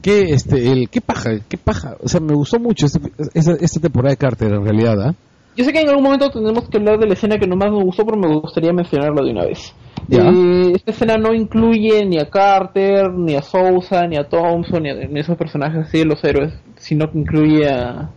[0.02, 1.96] Qué, este, el, qué paja, qué paja.
[2.02, 5.14] O sea, me gustó mucho este- esta, esta temporada de Carter, en realidad, ¿ah?
[5.56, 7.82] Yo sé que en algún momento tenemos que hablar de la escena que nomás me
[7.82, 9.74] gustó, pero me gustaría mencionarlo de una vez.
[10.08, 10.30] Ya.
[10.30, 14.90] Eh, esta escena no incluye ni a Carter, ni a Sousa, ni a Thompson, ni
[14.90, 18.10] a, ni a esos personajes así de los héroes, sino que incluye a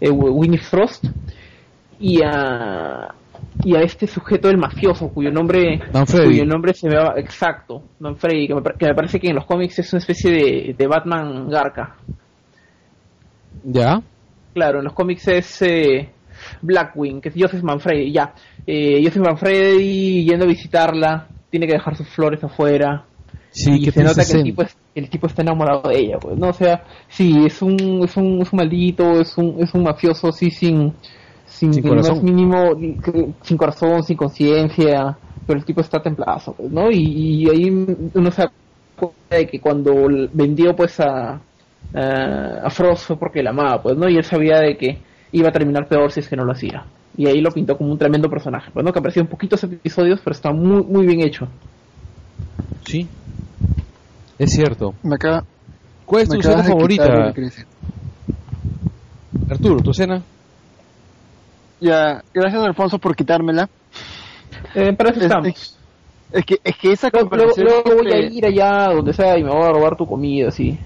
[0.00, 1.06] eh, Winnie Frost
[1.98, 3.14] y a
[3.62, 8.46] y a este sujeto del mafioso cuyo nombre cuyo nombre se me va exacto Manfredi
[8.46, 11.48] que me, que me parece que en los cómics es una especie de, de Batman
[11.48, 11.96] Garca
[13.64, 14.00] Ya.
[14.54, 16.08] Claro, en los cómics es eh,
[16.62, 18.34] Blackwing, que es Joseph Manfredi, ya.
[18.66, 23.06] Eh, Joseph Manfredi yendo a visitarla, tiene que dejar sus flores afuera.
[23.52, 26.38] Sí, y se nota que el tipo, es- el tipo está enamorado de ella, pues,
[26.38, 26.48] ¿no?
[26.50, 30.30] O sea, sí, es un, es un, es un maldito, es un, es un mafioso,
[30.32, 30.94] sí, sin,
[31.44, 32.24] sin, Sin corazón.
[32.24, 32.76] mínimo,
[33.42, 36.90] sin corazón, sin conciencia, pero el tipo está templazo, pues, ¿no?
[36.90, 37.70] Y, y ahí
[38.14, 38.52] uno se da
[38.96, 39.94] cuenta de que cuando
[40.32, 41.42] vendió, pues, a,
[41.92, 44.08] a, a Frost fue porque la amaba, pues, ¿no?
[44.08, 46.84] Y él sabía de que iba a terminar peor si es que no lo hacía.
[47.16, 48.92] Y ahí lo pintó como un tremendo personaje, pues, ¿no?
[48.92, 51.48] Que apareció en poquitos episodios, pero está muy, muy bien hecho.
[52.86, 53.06] Sí.
[54.38, 54.94] Es cierto.
[55.02, 55.44] Me acaba,
[56.06, 57.32] ¿Cuál es me tu escena favorita.
[59.50, 59.80] Arturo?
[59.82, 60.22] ¿Tu escena?
[61.80, 63.68] Ya, gracias Alfonso por quitármela.
[64.74, 65.46] Eh, para eso Es, estamos.
[65.48, 65.76] es-
[66.32, 69.36] es que, es que esa Luego, luego- comparación luego voy a ir allá donde sea
[69.36, 70.78] y me voy a robar tu comida, así.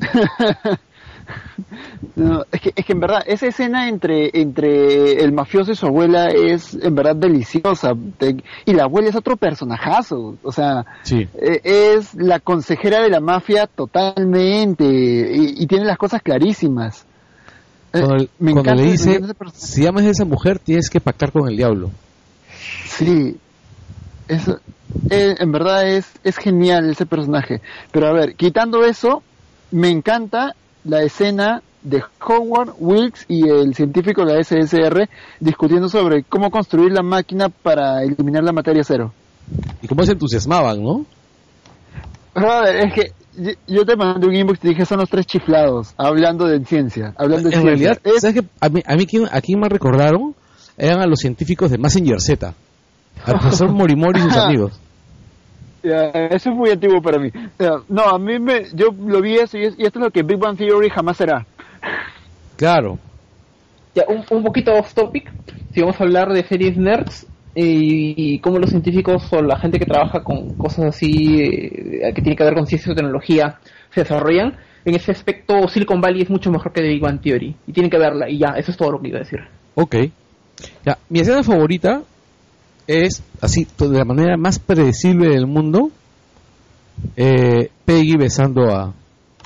[2.14, 5.86] No, es que, es que en verdad, esa escena entre, entre el mafioso y su
[5.86, 7.92] abuela es en verdad deliciosa.
[8.18, 10.36] Te- y la abuela es otro personajazo.
[10.42, 11.26] O sea, Sí.
[11.40, 14.84] eh, es la consejera de la mafia totalmente.
[14.84, 17.06] Y, y tiene las cosas clarísimas.
[17.94, 19.20] Eh, Cuando, me cuando encanta- le dice,
[19.54, 21.90] si amas a esa mujer, tienes que pactar con el diablo.
[22.86, 23.36] Sí,
[24.28, 24.58] eso,
[25.08, 27.62] eh, en verdad es, es genial ese personaje.
[27.90, 29.22] Pero a ver, quitando eso,
[29.70, 35.08] me encanta la escena de Howard Wilkes y el científico de la SSR
[35.40, 39.12] discutiendo sobre cómo construir la máquina para eliminar la materia cero.
[39.80, 41.04] Y cómo se entusiasmaban, ¿no?
[42.34, 43.12] Brother, es que
[43.66, 47.12] yo- te mandé un inbox y te dije son los tres chiflados hablando de ciencia,
[47.16, 47.92] hablando de En ciencia.
[47.94, 48.46] realidad, Es- ¿sabes qué?
[48.60, 50.34] A mí, a mí ¿quién- a quién me recordaron
[50.78, 52.54] eran a los científicos de Messenger Z.
[53.24, 54.80] Al profesor Morimori y sus amigos.
[55.82, 57.30] Eso es muy antiguo para mí.
[57.88, 60.22] No, a mí me, yo lo vi eso y, es- y esto es lo que
[60.22, 61.44] Big Bang Theory jamás será.
[62.56, 62.98] Claro.
[63.94, 65.30] Ya, un, un poquito off topic,
[65.74, 69.78] si vamos a hablar de series nerds y, y cómo los científicos o la gente
[69.78, 73.58] que trabaja con cosas así eh, que tiene que ver con ciencia o tecnología
[73.92, 77.54] se desarrollan, en ese aspecto Silicon Valley es mucho mejor que The Big Bang Theory
[77.66, 79.40] y tienen que verla y ya, eso es todo lo que iba a decir.
[79.74, 79.96] Ok.
[80.86, 82.02] Ya, mi escena favorita
[82.92, 85.90] es, así, to- de la manera más predecible del mundo,
[87.16, 88.92] eh, Peggy besando a,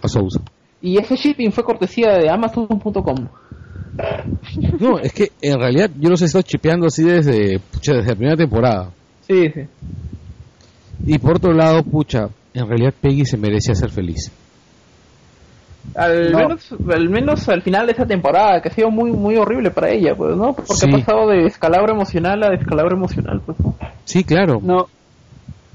[0.02, 0.40] a Sousa.
[0.82, 3.28] Y ese shipping fue cortesía de Amazon.com.
[4.78, 8.14] No, es que en realidad yo los he estado chipeando así desde, pucha, desde la
[8.14, 8.90] primera temporada.
[9.26, 9.61] Sí, sí.
[11.06, 14.30] Y por otro lado, pucha, en realidad Peggy se merecía ser feliz.
[15.94, 16.38] Al, No.
[16.38, 19.90] menos, al menos al final de esa temporada, que ha sido muy muy horrible para
[19.90, 20.53] ella, pues, ¿no?
[20.53, 20.87] Porque Sí.
[20.88, 23.75] ha pasado de descalabro emocional a descalabro emocional, pues, ¿no?
[24.05, 24.61] Sí, claro.
[24.62, 24.87] No.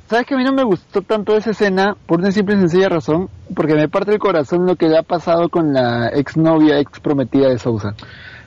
[0.09, 1.95] ¿Sabes que a mí no me gustó tanto esa escena?
[2.05, 3.29] Por una simple y sencilla razón.
[3.55, 7.47] Porque me parte el corazón lo que le ha pasado con la exnovia, ex prometida
[7.47, 7.95] de Sousa.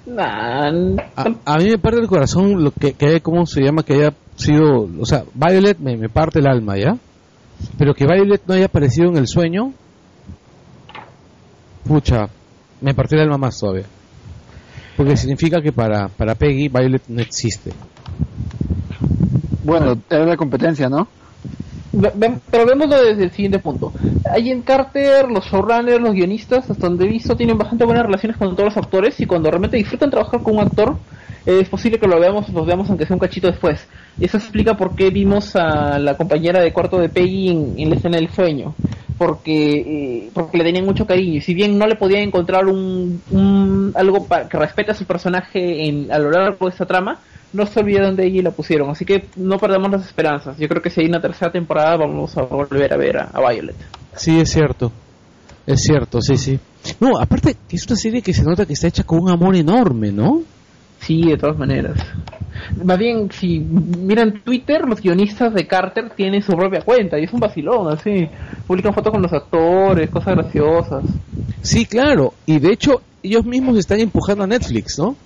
[0.07, 0.69] Nah,
[1.17, 3.83] A, a mí me parte el corazón lo que, que haya- ¿cómo se llama?
[3.83, 6.97] Que haya sido, o sea, Violet me, me parte el alma, ¿ya?
[7.79, 9.73] Pero que Violet no haya aparecido en el sueño,
[11.87, 12.29] pucha,
[12.81, 13.85] me partió el alma más todavía.
[14.97, 17.73] Porque significa que para, para Peggy, Violet no existe.
[19.65, 21.09] Bueno, era la competencia, ¿no?
[22.51, 23.93] Pero vémoslo desde el siguiente punto.
[24.35, 28.55] en Carter, los showrunners, los guionistas, hasta donde he visto, tienen bastante buenas relaciones con
[28.57, 30.97] todos los actores y cuando realmente disfrutan trabajar con un actor,
[31.47, 33.87] es posible que lo veamos, los veamos aunque sea un cachito después.
[34.19, 37.97] Y eso explica por qué vimos a la compañera de cuarto de Peggy en, la
[37.97, 38.75] escena del sueño.
[39.19, 39.73] Porque,
[40.27, 41.35] eh, porque le tenían mucho cariño.
[41.37, 45.05] Y si bien no le podían encontrar un, un- algo pa- que respete a su
[45.05, 47.21] personaje en, a lo largo de esta trama,
[47.53, 48.91] no se olvidaron de ella y la pusieron.
[48.91, 50.59] Así que no perdamos las esperanzas.
[50.59, 53.49] Yo creo que si hay una tercera temporada vamos a volver a ver a, a
[53.53, 53.77] Violet.
[54.17, 54.91] Sí, es cierto.
[55.67, 56.59] Es cierto, sí, sí.
[57.01, 60.11] No, aparte, es una serie que se nota que está hecha con un amor enorme,
[60.13, 60.43] ¿no?
[61.05, 61.99] Sí, de todas maneras.
[62.83, 67.33] Más bien, si miran Twitter, los guionistas de Carter tienen su propia cuenta y es
[67.33, 68.29] un vacilón, así.
[68.67, 71.05] Publican fotos con los actores, cosas graciosas.
[71.61, 72.33] Sí, claro.
[72.47, 75.17] Y de hecho, ellos mismos están empujando a Netflix, ¿no?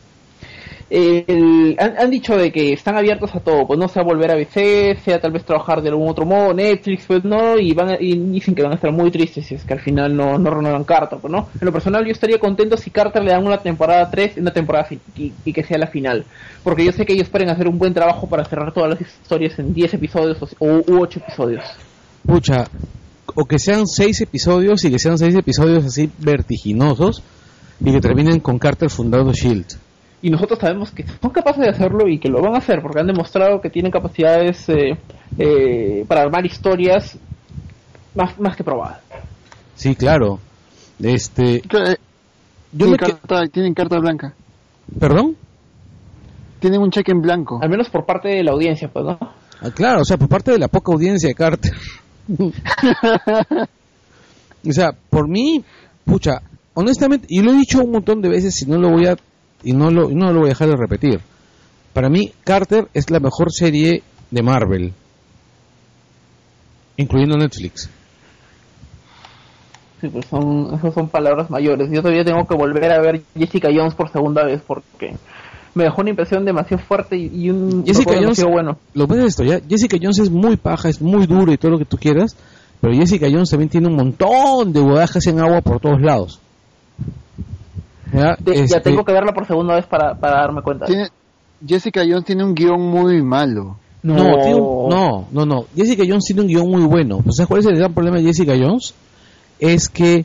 [0.90, 4.96] El- han, dicho de que están abiertos a todo, pues no sea volver a BC,
[5.04, 8.54] sea tal vez trabajar de algún otro modo, Netflix, pues no, y van y dicen
[8.54, 11.18] que van a estar muy tristes si es que al final no, no renuevan Carter,
[11.20, 11.48] pues no.
[11.60, 14.52] En lo personal yo estaría contento si Carter le dan una temporada 3 y una
[14.52, 16.24] temporada y, que sea la final,
[16.62, 19.58] porque yo sé que ellos pueden hacer un buen trabajo para cerrar todas las historias
[19.58, 21.64] en 10 episodios o, u 8 episodios.
[22.24, 22.64] Pucha,
[23.34, 27.22] o que sean seis episodios y que sean seis episodios así vertiginosos
[27.80, 29.87] y que terminen con Carter fundando Shield.
[30.22, 33.00] Y nosotros sabemos que son capaces de hacerlo y que lo van a hacer porque
[33.00, 34.96] han demostrado que tienen capacidades eh,
[35.38, 37.16] eh, para armar historias
[38.14, 39.00] más, más que probadas.
[39.76, 40.40] Sí, claro.
[41.00, 41.62] Este, Eh,
[42.72, 44.34] yo tienen, me que- carta, tienen carta blanca.
[44.98, 45.36] perdón.
[46.60, 47.60] Tienen un cheque en blanco.
[47.62, 49.16] Al menos por parte de la audiencia, pues, ¿no?
[49.20, 51.72] Ah, claro, o sea, por parte de la poca audiencia de Carter.
[54.68, 55.64] o sea, por mí,
[56.04, 56.42] pucha,
[56.74, 59.16] honestamente, y lo he dicho un montón de veces y no lo voy a
[59.62, 61.20] y no lo, no lo voy a dejar de repetir.
[61.92, 64.92] Para mí, Carter es la mejor serie de Marvel,
[66.96, 67.90] incluyendo Netflix.
[70.00, 71.88] Sí, pues son, esas son palabras mayores.
[71.90, 75.16] Yo todavía tengo que volver a ver Jessica Jones por segunda vez porque
[75.74, 78.78] me dejó una impresión demasiado fuerte y, y un Jessica Jones, bueno.
[78.94, 81.78] lo ves esto, ya, Jessica Jones es muy paja, es muy duro y todo lo
[81.78, 82.36] que tú quieras,
[82.80, 86.40] pero Jessica Jones también tiene un montón de bodajas en agua por todos lados.
[88.12, 90.86] Ya, Te- Ya este, tengo que verla por segunda vez para, para darme cuenta.
[90.86, 91.08] Tiene-
[91.66, 93.76] Jessica Jones tiene un guion muy malo.
[94.02, 95.64] No, tiene un- no, no, no.
[95.74, 97.18] Jessica Jones tiene un guion muy bueno.
[97.30, 98.94] ¿Sabes cuál es el gran problema de Jessica Jones?
[99.58, 100.24] Es que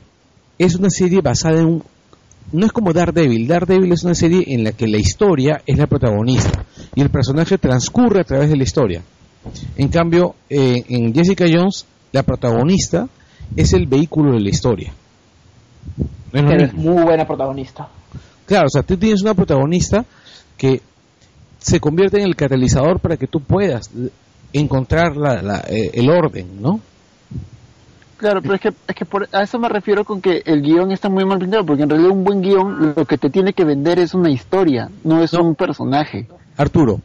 [0.60, 1.84] es una serie basada en un...
[2.52, 3.48] No es como Daredevil.
[3.48, 7.58] Daredevil es una serie en la que la historia es la protagonista y el personaje
[7.58, 9.02] transcurre a través de la historia.
[9.76, 13.08] En cambio, eh, en Jessica Jones, la protagonista
[13.56, 14.94] es el vehículo de la historia.
[16.34, 16.94] Es Que es mismo.
[16.94, 17.88] muy buena protagonista.
[18.46, 20.04] Claro, o sea, tú tienes una protagonista
[20.58, 20.82] que
[21.60, 23.90] se convierte en el catalizador para que tú puedas
[24.52, 26.80] encontrar la- la- eh, el orden, ¿no?
[28.18, 30.92] Claro, pero es que, es que por, a eso me refiero con que el guion
[30.92, 33.66] está muy mal planteado, porque en realidad un buen guion lo que te tiene que
[33.66, 35.44] vender es una historia, no es No.
[35.44, 36.28] un personaje.
[36.58, 37.02] Arturo,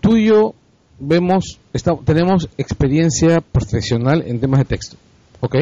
[0.00, 0.54] tú y yo
[1.00, 4.96] vemos, esta- tenemos experiencia profesional en temas de texto,
[5.40, 5.56] ¿ok?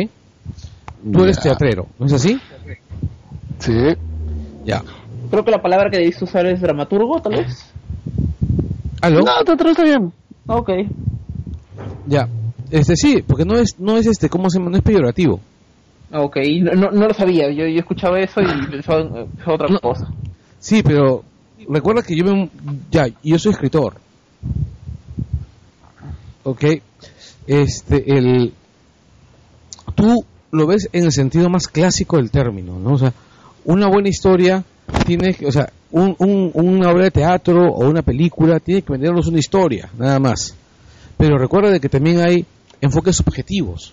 [1.13, 1.43] Tú eres Ya.
[1.43, 2.39] teatrero, ¿no es así?
[3.59, 3.73] Sí.
[4.65, 4.83] Ya.
[5.31, 7.73] Creo que la palabra que debiste usar es dramaturgo, tal vez.
[9.01, 9.21] ¿Aló?
[9.21, 10.13] No, te está bien.
[10.47, 10.71] Ok.
[12.07, 12.29] Ya.
[12.71, 14.71] Este sí, porque no es, no es este, ¿cómo se llama?
[14.71, 15.41] No es peyorativo.
[16.13, 17.51] Ok, no, no, no lo sabía.
[17.51, 19.79] Yo, yo escuchaba eso y pensaba en, en otra No.
[19.81, 20.09] cosa.
[20.59, 21.23] Sí, pero
[21.69, 22.51] recuerda que yo me,
[22.91, 23.95] ya, yo soy escritor.
[26.45, 26.65] Ok.
[27.47, 28.53] Este, el,
[29.95, 32.93] tú lo ves en el sentido más clásico del término, ¿no?
[32.95, 33.13] O sea,
[33.65, 34.65] una buena historia
[35.05, 38.93] tiene, que- o sea, un, un- una obra de teatro o una película tiene que
[38.93, 40.55] vendernos una historia, nada más.
[41.17, 42.47] Pero recuerda de que también hay
[42.81, 43.93] enfoques subjetivos.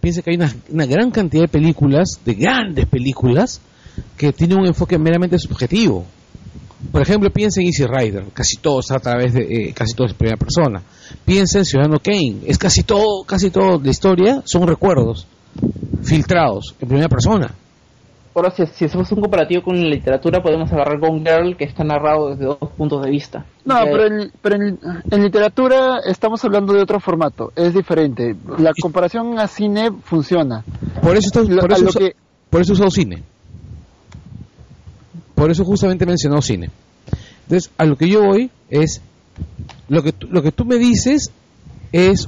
[0.00, 3.60] Piensa que hay una, una gran cantidad de películas, de grandes películas,
[4.16, 6.04] que tienen un enfoque meramente subjetivo.
[6.92, 10.06] Por ejemplo, piensa en Easy Rider, casi todo está a través de, eh, casi todo
[10.06, 10.82] es primera persona.
[11.24, 15.26] Piensa en Ciudadano Kane, es casi todo, casi todo la historia son recuerdos
[16.02, 17.50] filtrados en primera persona.
[18.34, 21.84] Ahora, si, si hacemos un comparativo con la literatura, podemos agarrar Gone Girl, que está
[21.84, 23.46] narrado desde dos puntos de vista.
[23.64, 24.78] No, pero, en, pero en,
[25.10, 28.36] en literatura estamos hablando de otro formato, es diferente.
[28.58, 30.62] La comparación a cine funciona.
[31.02, 32.14] Por eso, está- por eso, lo usa- que-
[32.50, 33.22] por eso he usado cine.
[35.36, 36.70] Por eso justamente he mencionado cine.
[37.44, 39.00] Entonces, a lo que yo voy es,
[39.88, 41.30] lo que, tú- lo que tú me dices
[41.92, 42.26] es,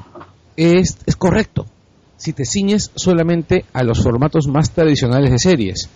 [0.56, 1.66] es, es correcto.
[2.16, 5.88] Si te ciñes solamente a los formatos más tradicionales de series.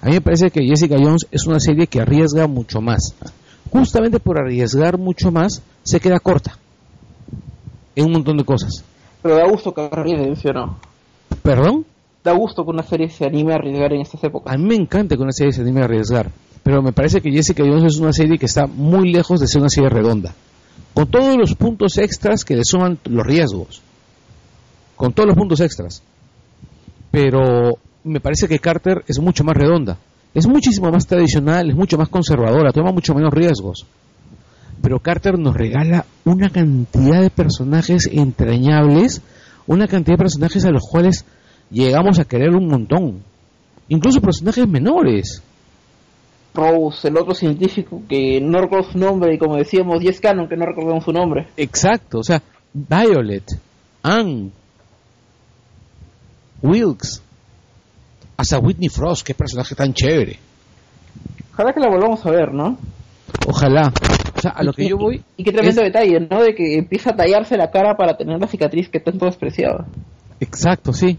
[0.00, 3.14] A mí me parece que Jessica Jones es una serie que arriesga mucho más.
[3.70, 6.56] Justamente por arriesgar mucho más, se queda corta
[7.96, 8.82] en un montón de cosas.
[9.22, 10.78] Pero da gusto que arriesguen, ¿sí o no?
[11.42, 11.84] ¿Perdón?
[12.24, 14.54] Da gusto que una serie se anime a arriesgar en estas épocas.
[14.54, 16.30] A mí me encanta que una serie se anime a arriesgar,
[16.62, 19.60] pero me parece que Jessica Jones es una serie que está muy lejos de ser
[19.60, 20.34] una serie redonda.
[20.92, 23.80] Con todos los puntos extras que le suman los riesgos.
[24.96, 26.02] Con todos los puntos extras.
[27.10, 29.98] Pero me parece que Carter es mucho más redonda.
[30.34, 33.86] Es muchísimo más tradicional, es mucho más conservadora, toma mucho menos riesgos.
[34.82, 39.22] Pero Carter nos regala una cantidad de personajes entrañables,
[39.66, 41.24] una cantidad de personajes a los cuales
[41.70, 43.22] llegamos a querer un montón.
[43.88, 45.42] Incluso personajes menores.
[46.54, 50.56] Rose, el otro científico que no recuerdo su nombre, y como decíamos, Jess Cannon, que
[50.56, 51.46] no recordamos su nombre.
[51.56, 52.42] Exacto, o sea,
[52.72, 53.44] Violet,
[54.02, 54.50] Anne,
[56.62, 57.22] Wilkes,
[58.36, 60.38] hasta Whitney Frost, qué personaje tan chévere.
[61.52, 62.78] Ojalá que la volvamos a ver, ¿no?
[63.46, 63.92] Ojalá.
[64.36, 65.22] O sea, a lo que yo voy.
[65.36, 66.42] Y qué tremendo es- detalle, ¿no?
[66.42, 69.86] De que empieza a tallarse la cara para tener la cicatriz que tanto despreciaba.
[70.40, 71.18] Exacto, sí.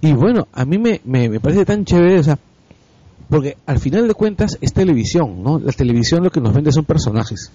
[0.00, 2.38] Y bueno, a mí me, me, me parece tan chévere, o sea,
[3.28, 5.58] porque al final de cuentas es televisión, ¿no?
[5.58, 7.50] La televisión lo que nos vende son personajes.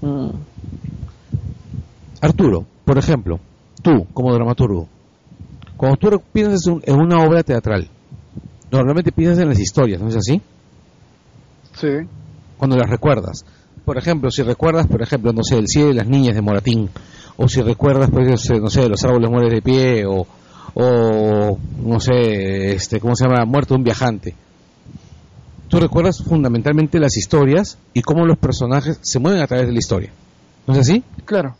[0.00, 0.30] Mm.
[2.20, 3.40] Arturo, por ejemplo,
[3.82, 4.88] tú como dramaturgo,
[5.76, 7.88] cuando tú piensas en un- en una obra teatral,
[8.70, 10.40] normalmente piensas en las historias, ¿no es así?
[11.74, 11.88] Sí.
[12.56, 13.44] Cuando las recuerdas.
[13.84, 16.88] Por ejemplo, si recuerdas, por ejemplo, no sé, el cielo de las niñas de Moratín,
[17.36, 18.28] o si recuerdas, pues,
[18.60, 20.24] no sé, los árboles mueren de pie, o,
[20.74, 23.44] o no sé, este, ¿cómo se llama?
[23.44, 24.34] Muerto de un viajante.
[25.68, 29.78] Tú recuerdas fundamentalmente las historias y cómo los personajes se mueven a través de la
[29.78, 30.10] historia.
[30.66, 31.02] ¿No es así?
[31.24, 31.56] Claro.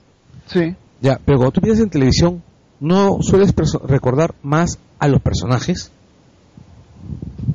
[0.46, 0.74] Sí.
[1.00, 2.42] Ya, pero cuando tú piensas en televisión,
[2.78, 3.54] ¿no sueles
[3.84, 5.90] recordar más a los personajes?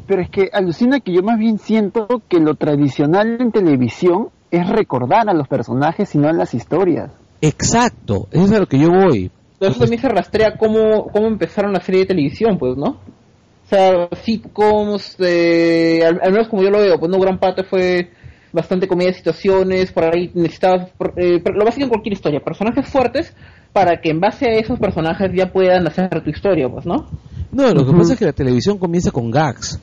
[0.08, 4.68] Pero es que alucina que yo más bien siento que lo tradicional en televisión es
[4.68, 7.12] recordar a los personajes y no a las historias.
[7.42, 9.32] Exacto, eso es a lo que yo voy.
[9.60, 12.90] Pero eso también se rastrea cómo, cómo empezaron la serie de televisión, pues, ¿no?
[13.66, 17.64] O sea, sitcoms, eh, al, al menos como yo lo veo, pues no gran parte
[17.64, 18.12] fue
[18.54, 22.40] bastante comedia de situaciones, por ahí necesitabas, por- eh, pero lo básico en cualquier historia,
[22.40, 23.34] personajes fuertes
[23.74, 27.08] para que en base a esos personajes ya puedan hacer tu historia, pues, ¿no?
[27.52, 29.80] No, lo que pasa es que la televisión comienza con gags.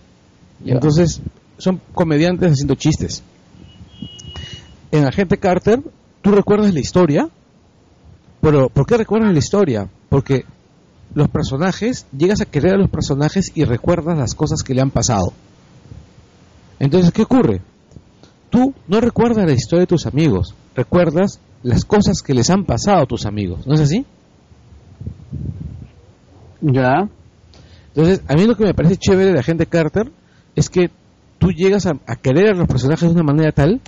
[0.64, 1.20] Entonces,
[1.59, 3.22] son comediantes haciendo chistes.
[4.91, 5.81] En Agente Carter,
[6.22, 7.29] tú recuerdas la historia,
[8.45, 9.88] pero ¿por qué recuerdas la historia?
[10.11, 10.45] Porque
[11.14, 14.90] los personajes, llegas a querer a los personajes y recuerdas las cosas que le han
[14.90, 15.32] pasado.
[16.78, 17.62] Entonces, ¿qué ocurre?
[18.51, 23.05] Tú no recuerdas la historia de tus amigos, recuerdas las cosas que les han pasado
[23.05, 24.05] a tus amigos, ¿no es así?
[26.61, 27.09] Ya.
[27.95, 30.12] Entonces, a mí lo que me parece chévere de Agente Carter
[30.55, 30.90] es que
[31.38, 33.80] tú llegas a, a querer a los personajes de una manera tal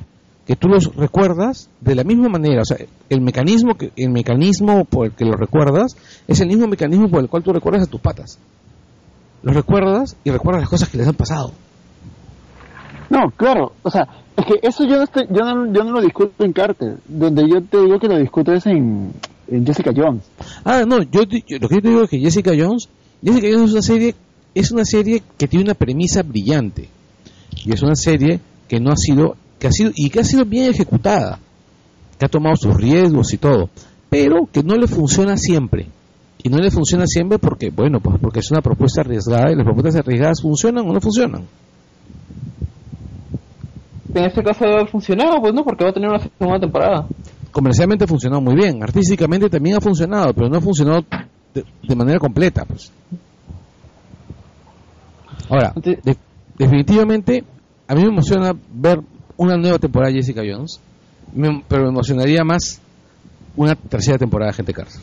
[0.47, 2.63] que tú los recuerdas de la misma manera.
[2.63, 2.77] O sea,
[3.09, 5.97] el mecanismo, que, el mecanismo por el que los recuerdas
[6.29, 8.39] es el mismo mecanismo por el cual tú recuerdas a tus patas.
[9.43, 11.53] Los recuerdas y recuerdas las cosas que les han pasado.
[13.09, 16.01] No, claro, o sea, es que eso yo no, estoy, yo no, yo no lo
[16.01, 19.13] discuto en Carter, donde yo te digo que lo discuto es en,
[19.49, 20.25] en Jessica Jones.
[20.65, 22.89] Ah, no, yo, yo- lo que yo te digo es que Jessica Jones,
[23.23, 24.15] Jessica Jones es una serie,
[24.55, 26.89] es una serie que tiene una premisa brillante
[27.65, 30.45] y es una serie que no ha sido, que ha sido y que ha sido
[30.45, 31.39] bien ejecutada,
[32.19, 33.71] que ha tomado sus riesgos y todo,
[34.11, 35.87] pero que no le funciona siempre
[36.43, 39.65] y no le funciona siempre porque, bueno, pues porque es una propuesta arriesgada y las
[39.65, 41.45] propuestas arriesgadas funcionan o no funcionan.
[44.15, 45.63] En este caso debe haber funcionado, pues, ¿no?
[45.65, 47.07] Porque va a tener una segunda temporada.
[47.53, 51.05] Comercialmente ha funcionado muy bien, artísticamente también ha funcionado, pero no ha funcionado
[51.53, 52.91] de, de manera completa, pues.
[55.49, 56.17] Ahora, de-
[56.59, 57.45] definitivamente,
[57.89, 59.01] a mí me emociona ver
[59.37, 60.81] una nueva temporada de Jessica Jones,
[61.35, 62.81] me- pero me emocionaría más
[63.57, 65.01] una tercera temporada de Gente Carter.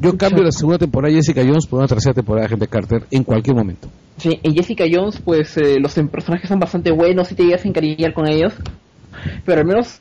[0.00, 3.04] Yo cambio la segunda temporada de Jessica Jones por una tercera temporada de Gente Carter
[3.10, 3.88] en cualquier momento.
[4.18, 7.64] Sí, en Jessica Jones, pues eh, los em- personajes son bastante buenos y te llegas
[7.64, 8.52] a encariñar con ellos.
[9.44, 10.00] Pero al menos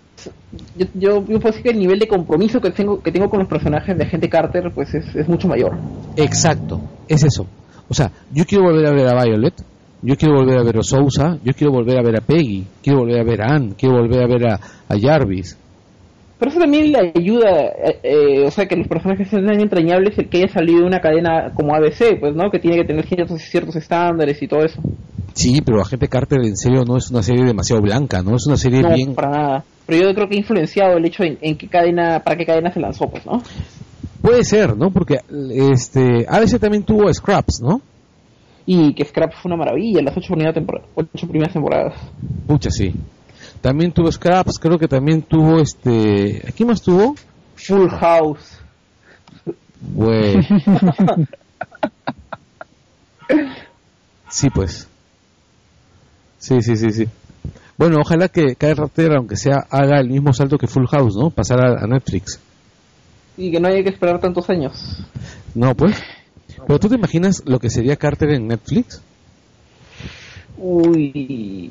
[0.76, 3.40] yo, yo, yo puedo decir que el nivel de compromiso que tengo que tengo con
[3.40, 5.78] los personajes de Agente Carter pues es, es mucho mayor.
[6.18, 7.46] Exacto, es eso.
[7.88, 9.54] O sea, yo quiero volver a ver a Violet,
[10.04, 13.00] yo quiero volver a ver a Sousa, yo quiero volver a ver a Peggy, quiero
[13.00, 15.58] volver a ver a Anne, quiero volver a ver a, a Jarvis.
[16.38, 20.28] Pero eso también le ayuda, eh, eh, o sea, que los personajes sean entrañables el
[20.28, 22.52] que haya salido de una cadena como ABC, pues, ¿no?
[22.52, 24.82] Que tiene que tener ciertos, ciertos estándares y todo eso.
[25.34, 28.36] Sí, pero Agente Carter en serio no es una serie demasiado blanca, ¿no?
[28.36, 29.16] Es una serie No, bien...
[29.16, 29.64] para nada.
[29.86, 32.74] Pero yo creo que ha influenciado el hecho en, en qué cadena, para qué cadena
[32.74, 33.42] se lanzó, pues, ¿no?
[34.22, 34.92] Puede ser, ¿no?
[34.92, 37.82] Porque este ABC también tuvo Scraps, ¿no?
[38.66, 41.96] Y que Scrap fue una maravilla, las ocho primeras, tempora- ocho primeras temporadas.
[42.48, 42.94] Pucha, sí.
[43.62, 46.42] También tuvo Scraps, creo que también tuvo este...
[46.48, 47.16] ¿Aquí más tuvo?
[47.56, 48.60] Full House.
[49.94, 50.36] Güey.
[54.30, 54.88] Sí, pues.
[56.40, 57.08] Sí, sí, sí, sí.
[57.78, 61.30] Bueno, ojalá que Raptor, aunque sea, haga el mismo salto que Full House, ¿no?
[61.30, 62.40] Pasar a, a Netflix.
[63.38, 65.04] Y que no haya que esperar tantos años.
[65.56, 65.96] No, pues.
[66.68, 69.02] Pero tú te imaginas lo que sería Carter en Netflix?
[70.58, 71.70] Uy.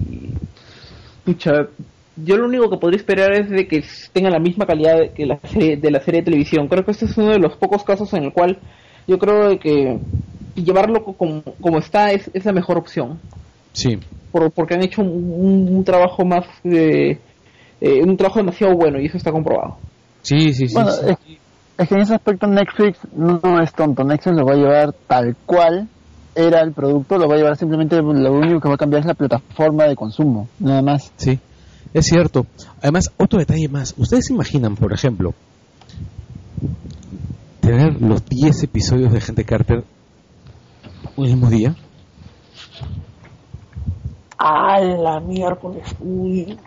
[1.25, 1.69] Pucha.
[2.17, 3.83] Yo lo único que podría esperar es de que
[4.13, 6.69] tenga la misma calidad que la serie, de la serie de televisión.
[6.69, 8.59] Creo que este es uno de los pocos casos en el cual
[9.09, 9.99] yo creo de que
[10.55, 13.19] llevarlo co- como, como está es, es la mejor opción.
[13.73, 13.99] Sí.
[14.31, 16.45] Por, porque han hecho un, trabajo más.
[16.65, 17.19] eh,
[17.81, 19.79] eh, un trabajo demasiado bueno y eso está comprobado.
[20.23, 20.75] Sí, sí, sí.
[20.75, 21.39] Bueno, sí.
[21.83, 24.05] Es, que en ese aspecto Netflix no es tonto.
[24.05, 25.89] Netflix lo va a llevar tal cual
[26.35, 29.07] era el producto, lo va a llevar simplemente, lo único que va a cambiar es
[29.07, 31.13] la plataforma de consumo, nada más.
[31.17, 31.39] Sí,
[31.93, 32.47] es cierto.
[32.81, 33.95] Además, otro detalle más.
[33.99, 35.35] ¿Ustedes se imaginan, por ejemplo,
[37.61, 39.85] tener los 10 episodios de Gente Carter
[41.17, 41.75] un mismo día?
[44.39, 45.85] ¡A la miércoles!
[46.01, 46.59] Uy.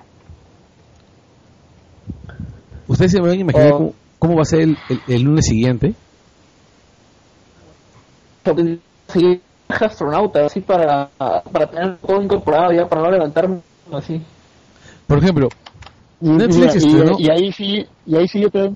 [2.88, 3.94] ¿Ustedes se pueden imaginar Oh.
[4.20, 5.94] Cómo, va a ser el, el- el lunes siguiente?
[9.08, 13.60] Seguir astronauta, así para, para tener todo incorporado ya, para no levantarme
[13.94, 14.22] así.
[15.08, 15.50] Por ejemplo,
[16.22, 18.72] Y, Netflix y- y- estrenó- y ahí sí, y ahí sí yo te...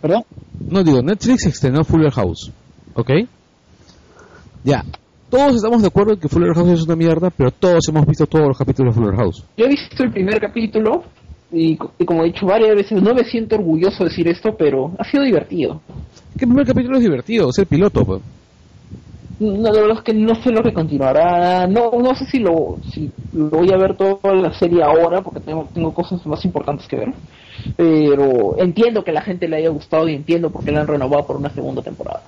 [0.00, 0.24] ¿Perdón?
[0.68, 2.50] no digo, Netflix estrenó Fuller House,
[2.94, 3.10] ¿ok?
[4.64, 4.84] Ya,
[5.30, 8.26] todos estamos de acuerdo en que Fuller House es una mierda, pero todos hemos visto
[8.26, 9.44] todos los capítulos de Fuller House.
[9.56, 11.04] Yo he visto el primer capítulo
[11.52, 14.92] y, y como he dicho varias veces, no me siento orgulloso de decir esto, pero
[14.98, 15.80] ha sido divertido.
[16.38, 18.22] El primer capítulo es divertido, es el piloto, pues.
[19.38, 21.66] No, la verdad es que no sé lo que continuará.
[21.66, 25.40] No, no sé si lo, si lo voy a ver toda la serie ahora, porque
[25.40, 27.12] tengo, tengo cosas más importantes que ver.
[27.76, 30.86] Pero entiendo que a la gente le haya gustado y entiendo por qué la han
[30.86, 32.22] renovado por una segunda temporada.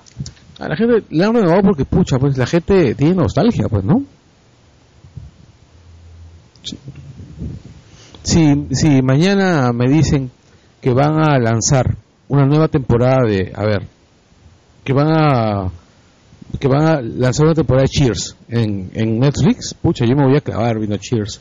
[0.59, 4.01] A la gente le han renovado porque, pucha, pues la gente tiene nostalgia, pues, ¿no?
[6.63, 6.77] Sí.
[8.25, 10.31] Si, si mañana me dicen
[10.81, 11.95] que van a lanzar
[12.27, 13.83] una nueva temporada de, a ver,
[14.83, 15.69] que van a
[16.59, 20.37] que van a lanzar una temporada de Cheers en, en Netflix, pucha, yo me voy
[20.37, 21.39] a clavar viendo Cheers.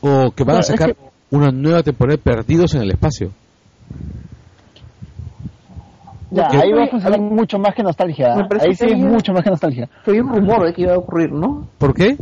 [0.00, 0.96] O que van a sacar
[1.30, 3.30] una nueva temporada de Perdidos en el Espacio.
[6.30, 8.36] Ya, Que- ahí va a funcionar mucho más que nostalgia.
[8.36, 9.88] me parece Ahí sí que es mucho más que nostalgia.
[10.06, 11.68] Había un rumor de que iba a ocurrir, ¿no?
[11.78, 12.16] ¿Por qué?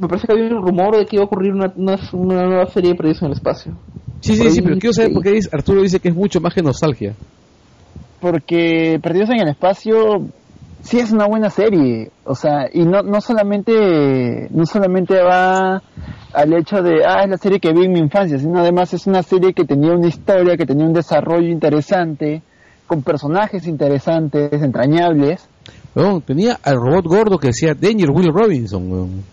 [0.00, 2.66] Me parece que había un rumor de que iba a ocurrir una, una, una nueva
[2.66, 3.74] serie de Perdidos en el Espacio.
[4.22, 6.54] Sí, sí, sí, pero quiero saber por qué dice- Arturo dice que es mucho más
[6.54, 7.14] que nostalgia.
[8.20, 10.26] Porque Perdidos en el Espacio
[10.82, 12.10] sí es una buena serie.
[12.24, 15.82] O sea, y no, no solamente no solamente va
[16.32, 19.06] al hecho de, ah, es la serie que vi en mi infancia, sino además es
[19.06, 22.42] una serie que tenía una historia, que tenía un desarrollo interesante,
[22.86, 25.46] con personajes interesantes, entrañables.
[26.26, 29.24] Tenía al robot gordo que decía Danger Will Robinson, weón.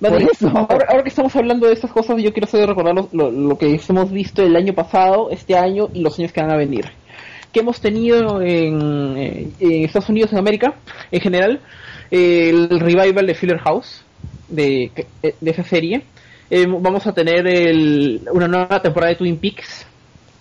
[0.00, 0.48] Por eso.
[0.48, 3.58] Ahora, ahora que estamos hablando de estas cosas, yo quiero hacer recordar lo, lo- lo
[3.58, 6.84] que hemos visto el año pasado, este año y los años que van a venir.
[7.52, 10.74] Que hemos tenido en, eh, en Estados Unidos, en América,
[11.10, 11.60] en general,
[12.10, 14.04] el revival de Filler House,
[14.48, 14.90] de,
[15.22, 16.02] eh, de esa serie.
[16.50, 19.86] Eh, vamos a tener el- una nueva temporada de Twin Peaks.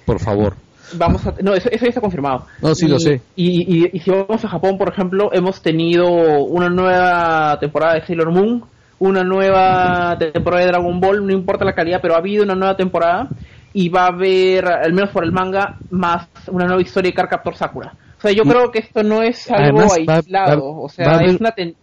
[0.05, 0.55] Por favor.
[0.93, 2.45] Vamos a, no, eso, eso ya está confirmado.
[2.61, 3.21] No, sí, Y- lo sé.
[3.35, 6.07] Y, y- y si vamos a Japón, por ejemplo, hemos tenido
[6.45, 8.63] una nueva temporada de Sailor Moon,
[8.99, 12.75] una nueva temporada de Dragon Ball, no importa la calidad, pero ha habido una nueva
[12.75, 13.29] temporada
[13.73, 17.55] y va a haber, al menos por el manga, más una nueva historia de Cardcaptor
[17.55, 17.93] Sakura.
[18.17, 21.15] O sea, yo Y- creo que esto no es algo Además, aislado, va- o sea,
[21.15, 21.75] haber- es una ten-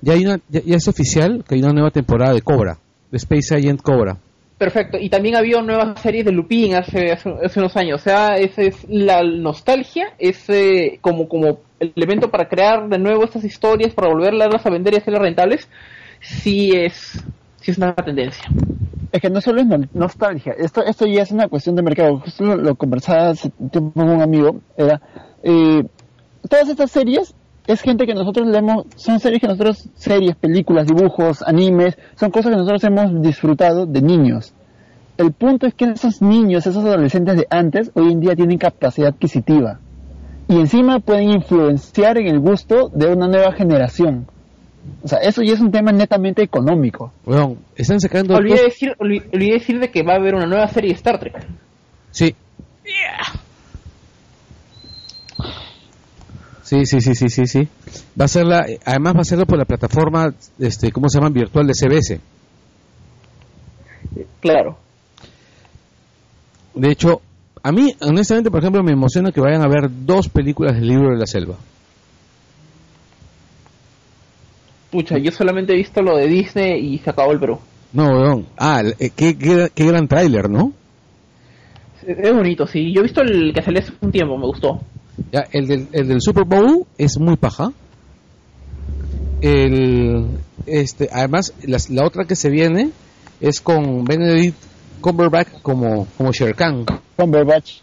[0.00, 2.78] Ya, hay una, ya, ya es oficial que hay una nueva temporada de Cobra,
[3.10, 4.16] de Space Agent Cobra.
[4.56, 8.36] Perfecto, y también había nuevas series de Lupin hace, hace, hace unos años, o sea,
[8.36, 13.44] esa es la nostalgia, es eh, como, como el evento para crear de nuevo estas
[13.44, 15.68] historias, para volverlas a vender y hacerlas rentables,
[16.24, 17.22] sí es,
[17.60, 18.44] sí es una tendencia.
[19.12, 22.18] Es que no solo es no- nostalgia, esto, esto ya es una cuestión de mercado.
[22.18, 24.60] Justo lo, lo conversaba hace tiempo con un amigo.
[24.76, 25.00] Era,
[25.42, 25.84] eh,
[26.48, 27.34] todas estas series
[27.66, 32.50] es gente que nosotros leemos, son series que nosotros, series, películas, dibujos, animes, son cosas
[32.50, 34.52] que nosotros hemos disfrutado de niños.
[35.16, 39.10] El punto es que esos niños, esos adolescentes de antes, hoy en día tienen capacidad
[39.10, 39.78] adquisitiva.
[40.48, 44.26] Y encima pueden influenciar en el gusto de una nueva generación.
[45.02, 47.12] O sea, eso ya es un tema netamente económico.
[47.26, 48.34] Weón, están sacando...
[48.34, 50.96] Olvidé dos- decir, olvi- olvidé decir de que va a haber una nueva serie de
[50.96, 51.34] Star Trek.
[52.10, 52.34] Sí.
[56.62, 57.68] Sí, sí, sí, sí, sí, sí.
[58.18, 61.28] Va a ser la, además va a serlo por la plataforma, este, ¿cómo se llama?
[61.30, 62.20] Virtual de CBS.
[64.40, 64.78] Claro.
[66.74, 67.20] De hecho,
[67.62, 71.10] a mí, honestamente, por ejemplo, me emociona que vayan a ver dos películas del libro
[71.10, 71.56] de la selva.
[74.94, 77.58] Pucha, yo solamente he visto lo de Disney y se acabó el Perú.
[77.92, 78.46] No, weón.
[78.56, 80.72] Ah, eh, qué, qué, qué gran tráiler, ¿no?
[82.06, 82.92] Es bonito, sí.
[82.94, 84.80] Yo he visto el que salió hace un tiempo, me gustó.
[85.32, 87.72] Ya, el del, el del Super Bowl es muy paja.
[89.40, 90.26] El,
[90.66, 92.90] este, además, las- la, otra que se viene
[93.40, 94.56] es con Benedict
[95.00, 96.84] Cumberbatch como, como Shere Khan.
[97.16, 97.78] Cumberbatch.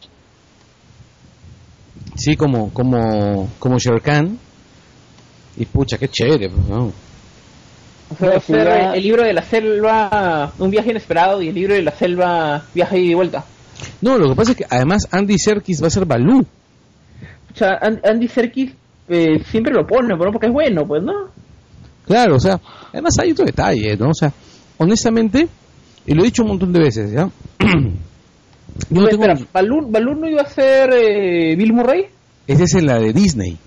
[2.16, 4.40] Sí, como, como, como Shere Khan.
[5.62, 6.92] Y pucha, qué chévere, pues, ¿no?
[8.10, 11.92] O sea, el libro de la selva, un viaje inesperado, y el libro de la
[11.92, 13.46] selva, viaje ida y vuelta.
[14.02, 16.40] No, lo que pasa es que además Andy Serkis va a ser Balú.
[16.42, 18.72] O sea, An- Andy Serkis
[19.08, 20.18] eh, siempre lo pone, ¿no?
[20.18, 21.14] Porque es bueno, pues, ¿no?
[22.08, 22.60] Claro, o sea,
[22.92, 24.10] además hay otro detalle, ¿no?
[24.10, 24.34] O sea,
[24.78, 25.48] honestamente,
[26.08, 27.30] y lo he dicho un montón de veces, ¿ya?
[28.90, 32.06] Yo no tengo- Espera, ¿Balloon, Balloon no iba a ser eh, Bill Murray?
[32.48, 33.58] Esa es la de Disney.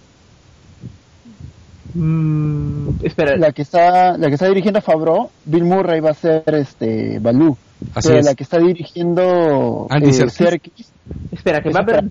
[1.95, 6.43] Mm, espera, La que está, la que está dirigiendo Favreau, Bill Murray va a ser
[6.55, 7.57] este Balú.
[7.95, 8.27] Así Pero es.
[8.27, 10.35] la que está dirigiendo Andy eh, Serkis.
[10.35, 10.93] Serkis,
[11.31, 12.05] espera, que es va a haber...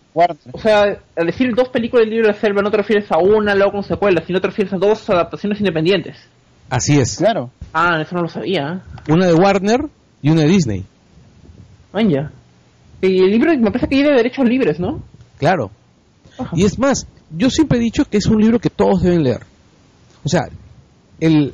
[0.51, 0.83] O sea,
[1.15, 3.73] al decir dos películas del libro de la selva no te refieres a una, luego
[3.73, 6.17] con secuelas, sino te refieres a dos adaptaciones independientes.
[6.69, 7.17] Así es.
[7.17, 7.49] Claro.
[7.73, 8.81] Ah, eso no lo sabía.
[9.09, 9.85] Una de Warner
[10.21, 10.85] y una de Disney.
[11.91, 12.31] Vaya.
[13.01, 15.03] Y el libro me parece que tiene derechos libres, ¿no?
[15.37, 15.71] Claro.
[16.37, 16.51] Ajá.
[16.55, 19.41] Y es más, yo siempre he dicho que es un libro que todos deben leer.
[20.23, 20.41] O sea,
[21.19, 21.53] el,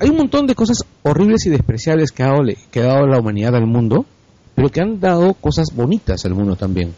[0.00, 3.18] hay un montón de cosas horribles y despreciables que ha, dado, que ha dado la
[3.18, 4.06] humanidad al mundo,
[4.54, 6.94] pero que han dado cosas bonitas al mundo también.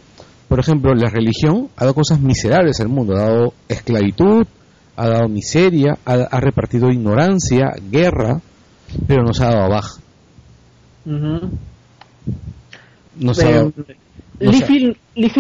[0.49, 4.47] Por ejemplo, la religión ha dado cosas miserables al mundo, ha dado esclavitud,
[4.97, 8.41] ha dado miseria, ha, ha repartido ignorancia, guerra,
[9.07, 10.01] pero nos ha dado abajo.
[11.07, 11.51] Ujú.
[13.17, 13.87] Nos ha Eh, dado- nos
[14.55, 14.59] ha-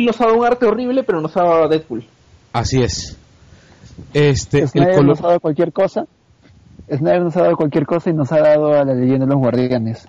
[0.05, 2.05] nos dado un arte horrible, pero nos ha dado a Deadpool.
[2.53, 3.17] así es.
[4.15, 6.05] Este, el Snyder colo- nos ha dado cualquier cosa.
[6.89, 9.41] Snyder nos ha dado cualquier cosa y nos ha dado a la leyenda de los
[9.41, 10.07] guardianes.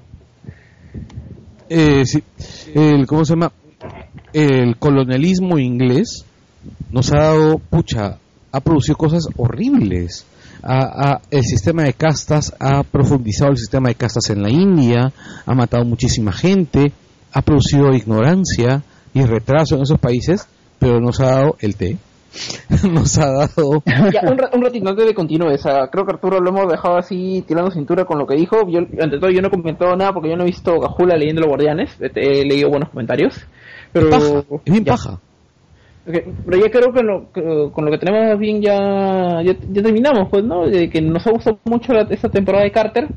[1.69, 2.23] eh, sí,
[2.73, 3.51] el, ¿cómo se llama?
[4.33, 6.25] El colonialismo inglés
[6.91, 8.17] nos ha dado, pucha,
[8.51, 10.25] ha producido cosas horribles.
[10.63, 15.11] Ha- el sistema de castas ha profundizado el sistema de castas en la India,
[15.45, 16.91] ha matado muchísima gente,
[17.33, 18.83] ha producido ignorancia
[19.13, 21.97] y retraso en esos países, pero nos ha dado el té.
[22.91, 26.49] nos ha dado Ya, un, un ratito antes de continuar, esa, creo que Arturo lo
[26.49, 28.67] hemos dejado así tirando cintura con lo que dijo.
[28.69, 31.41] Yo, ante todo, yo no he comentado nada porque yo no he visto Gajula leyendo
[31.41, 31.95] los guardianes.
[31.99, 33.45] He, he leído buenos comentarios.
[33.91, 35.19] Pero, paja, es bien paja.
[36.03, 40.65] Pero ya creo que, con lo que tenemos bien ya, ya, terminamos, pues, ¿no?
[40.65, 43.07] De que nos ha gustado mucho la- esta temporada de Carter.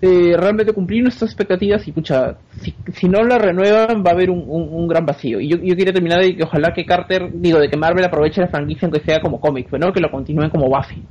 [0.00, 4.30] Eh, realmente cumplir nuestras expectativas y, pucha, si, si no la renuevan va a haber
[4.30, 5.40] un, un, gran vacío.
[5.40, 8.40] Y yo, yo quería terminar de que ojalá que Carter, digo, de que Marvel aproveche
[8.40, 9.92] la franquicia aunque sea como cómic, pues, ¿no?
[9.92, 11.02] Que lo continúen como Buffy.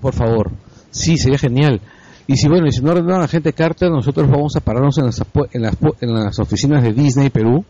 [0.00, 0.50] Por favor.
[0.90, 1.80] Sí, sería genial.
[2.26, 5.06] Y si bueno, y si no ordenan a gente Carter, nosotros vamos a pararnos en
[5.06, 7.64] las, en, las, en las oficinas de Disney Perú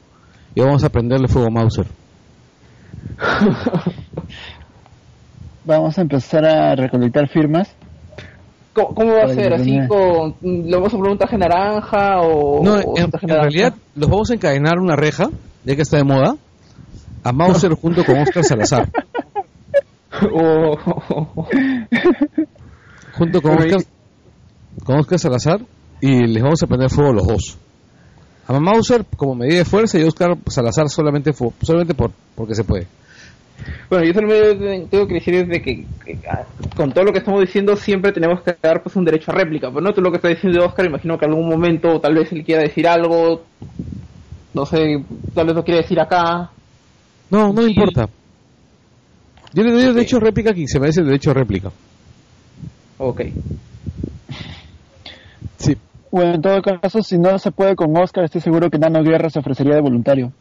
[0.54, 1.86] y vamos a prenderle fuego a Mauser.
[5.64, 7.74] Vamos a empezar a recolectar firmas.
[8.72, 9.52] ¿Cómo, cómo va a ser?
[9.52, 10.36] ¿Así con...
[10.40, 12.62] ¿Le vamos a poner un traje naranja o...?
[12.64, 15.28] No, o en, realidad los vamos a encadenar una reja,
[15.64, 16.36] ya que está de moda,
[17.22, 18.88] a Mauser junto con Oscar Salazar.
[20.32, 20.76] O-
[23.16, 23.80] Junto con Oscar,
[24.84, 25.60] con Oscar Salazar
[26.00, 27.58] y les vamos a prender fuego los dos.
[28.50, 31.32] A Mauser como medida de fuerza y Oscar Salazar solamente,
[31.62, 32.88] solamente por, porque se puede.
[33.88, 36.42] Bueno, yo solamente tengo que decir es de que, que, ah,
[36.74, 39.70] con todo lo que estamos diciendo siempre tenemos que dar pues un derecho a réplica.
[39.70, 42.32] Pues no, tú lo que estás diciendo Oscar, imagino que en algún momento tal vez
[42.32, 43.44] él quiera decir algo,
[44.52, 46.50] no sé, tal vez lo quiere decir acá.
[47.30, 48.08] No, no me importa.
[49.52, 51.70] Yo le doy el derecho a réplica a quien se merece el derecho a réplica.
[52.98, 53.20] Ok.
[55.58, 55.76] Sí.
[56.10, 59.30] Bueno, en todo caso, si no se puede con Oscar, estoy seguro que Nano Guerra
[59.30, 60.32] se ofrecería de voluntario.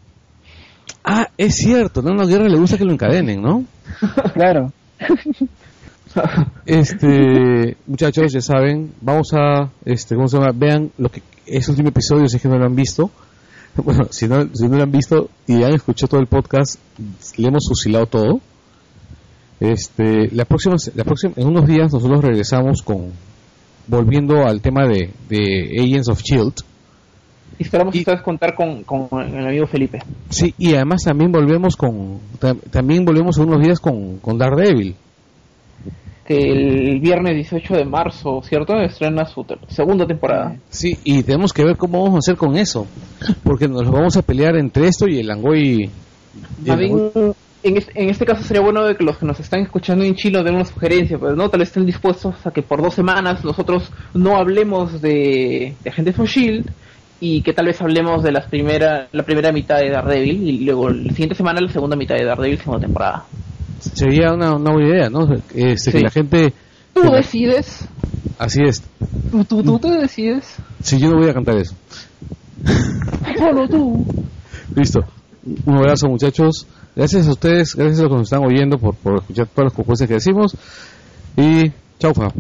[1.04, 2.20] Ah, es cierto, ¿no?
[2.22, 3.64] A Guerra le gusta que lo encadenen, ¿no?
[4.34, 4.72] Claro.
[6.66, 10.52] Este, muchachos, ya saben, vamos a, este, ¿cómo se llama?
[10.56, 13.12] Vean lo que ese último episodio, si es que no lo han visto.
[13.76, 16.80] Bueno, si no, si no lo han visto y han escuchado todo el podcast,
[17.38, 18.42] le hemos fusilado todo.
[19.60, 23.12] Este, la próxima, la próxima, en unos días nosotros regresamos con,
[23.90, 26.54] volviendo al tema de, de Agents of Shield.
[27.58, 30.00] Y esperamos Y- vez contar con, con el amigo Felipe.
[30.30, 34.96] Sí, y además también volvemos con, tam- también volvemos unos días con, con Daredevil.
[36.26, 38.76] Que el viernes 18 de marzo, ¿cierto?
[38.80, 40.56] Estrena su segunda temporada.
[40.70, 42.86] Sí, y tenemos que ver cómo vamos a hacer con eso,
[43.44, 45.90] porque nos vamos a pelear entre esto y el Langoy.
[46.64, 46.70] y
[47.64, 50.16] en, es- en este caso sería bueno de que los que nos están escuchando en
[50.16, 53.44] Chile den una sugerencia, pues no, tal vez estén dispuestos a que por dos semanas
[53.44, 56.70] nosotros no hablemos de, de Agentes for Shield
[57.22, 60.90] y que tal vez hablemos de las primera, la primera mitad de Daredevil y luego
[60.90, 63.26] la siguiente semana la segunda mitad de Daredevil segunda temporada.
[63.80, 65.28] Sería una, una buena idea, ¿no?
[65.54, 66.04] Este, Que Sí.
[66.04, 66.54] la gente.
[66.94, 67.88] Tú la- decides,
[68.38, 68.82] así es.
[69.32, 71.76] tú, tú, tú te decides, Si yo no voy a cantar eso.
[73.38, 74.06] solo tú.
[74.76, 75.00] Listo.
[75.66, 76.68] Un abrazo, muchachos.
[76.96, 79.74] Gracias a ustedes, gracias a los que nos están oyendo por, por escuchar todas las
[79.74, 80.56] propuestas que decimos.
[81.38, 82.32] Y chau, fa.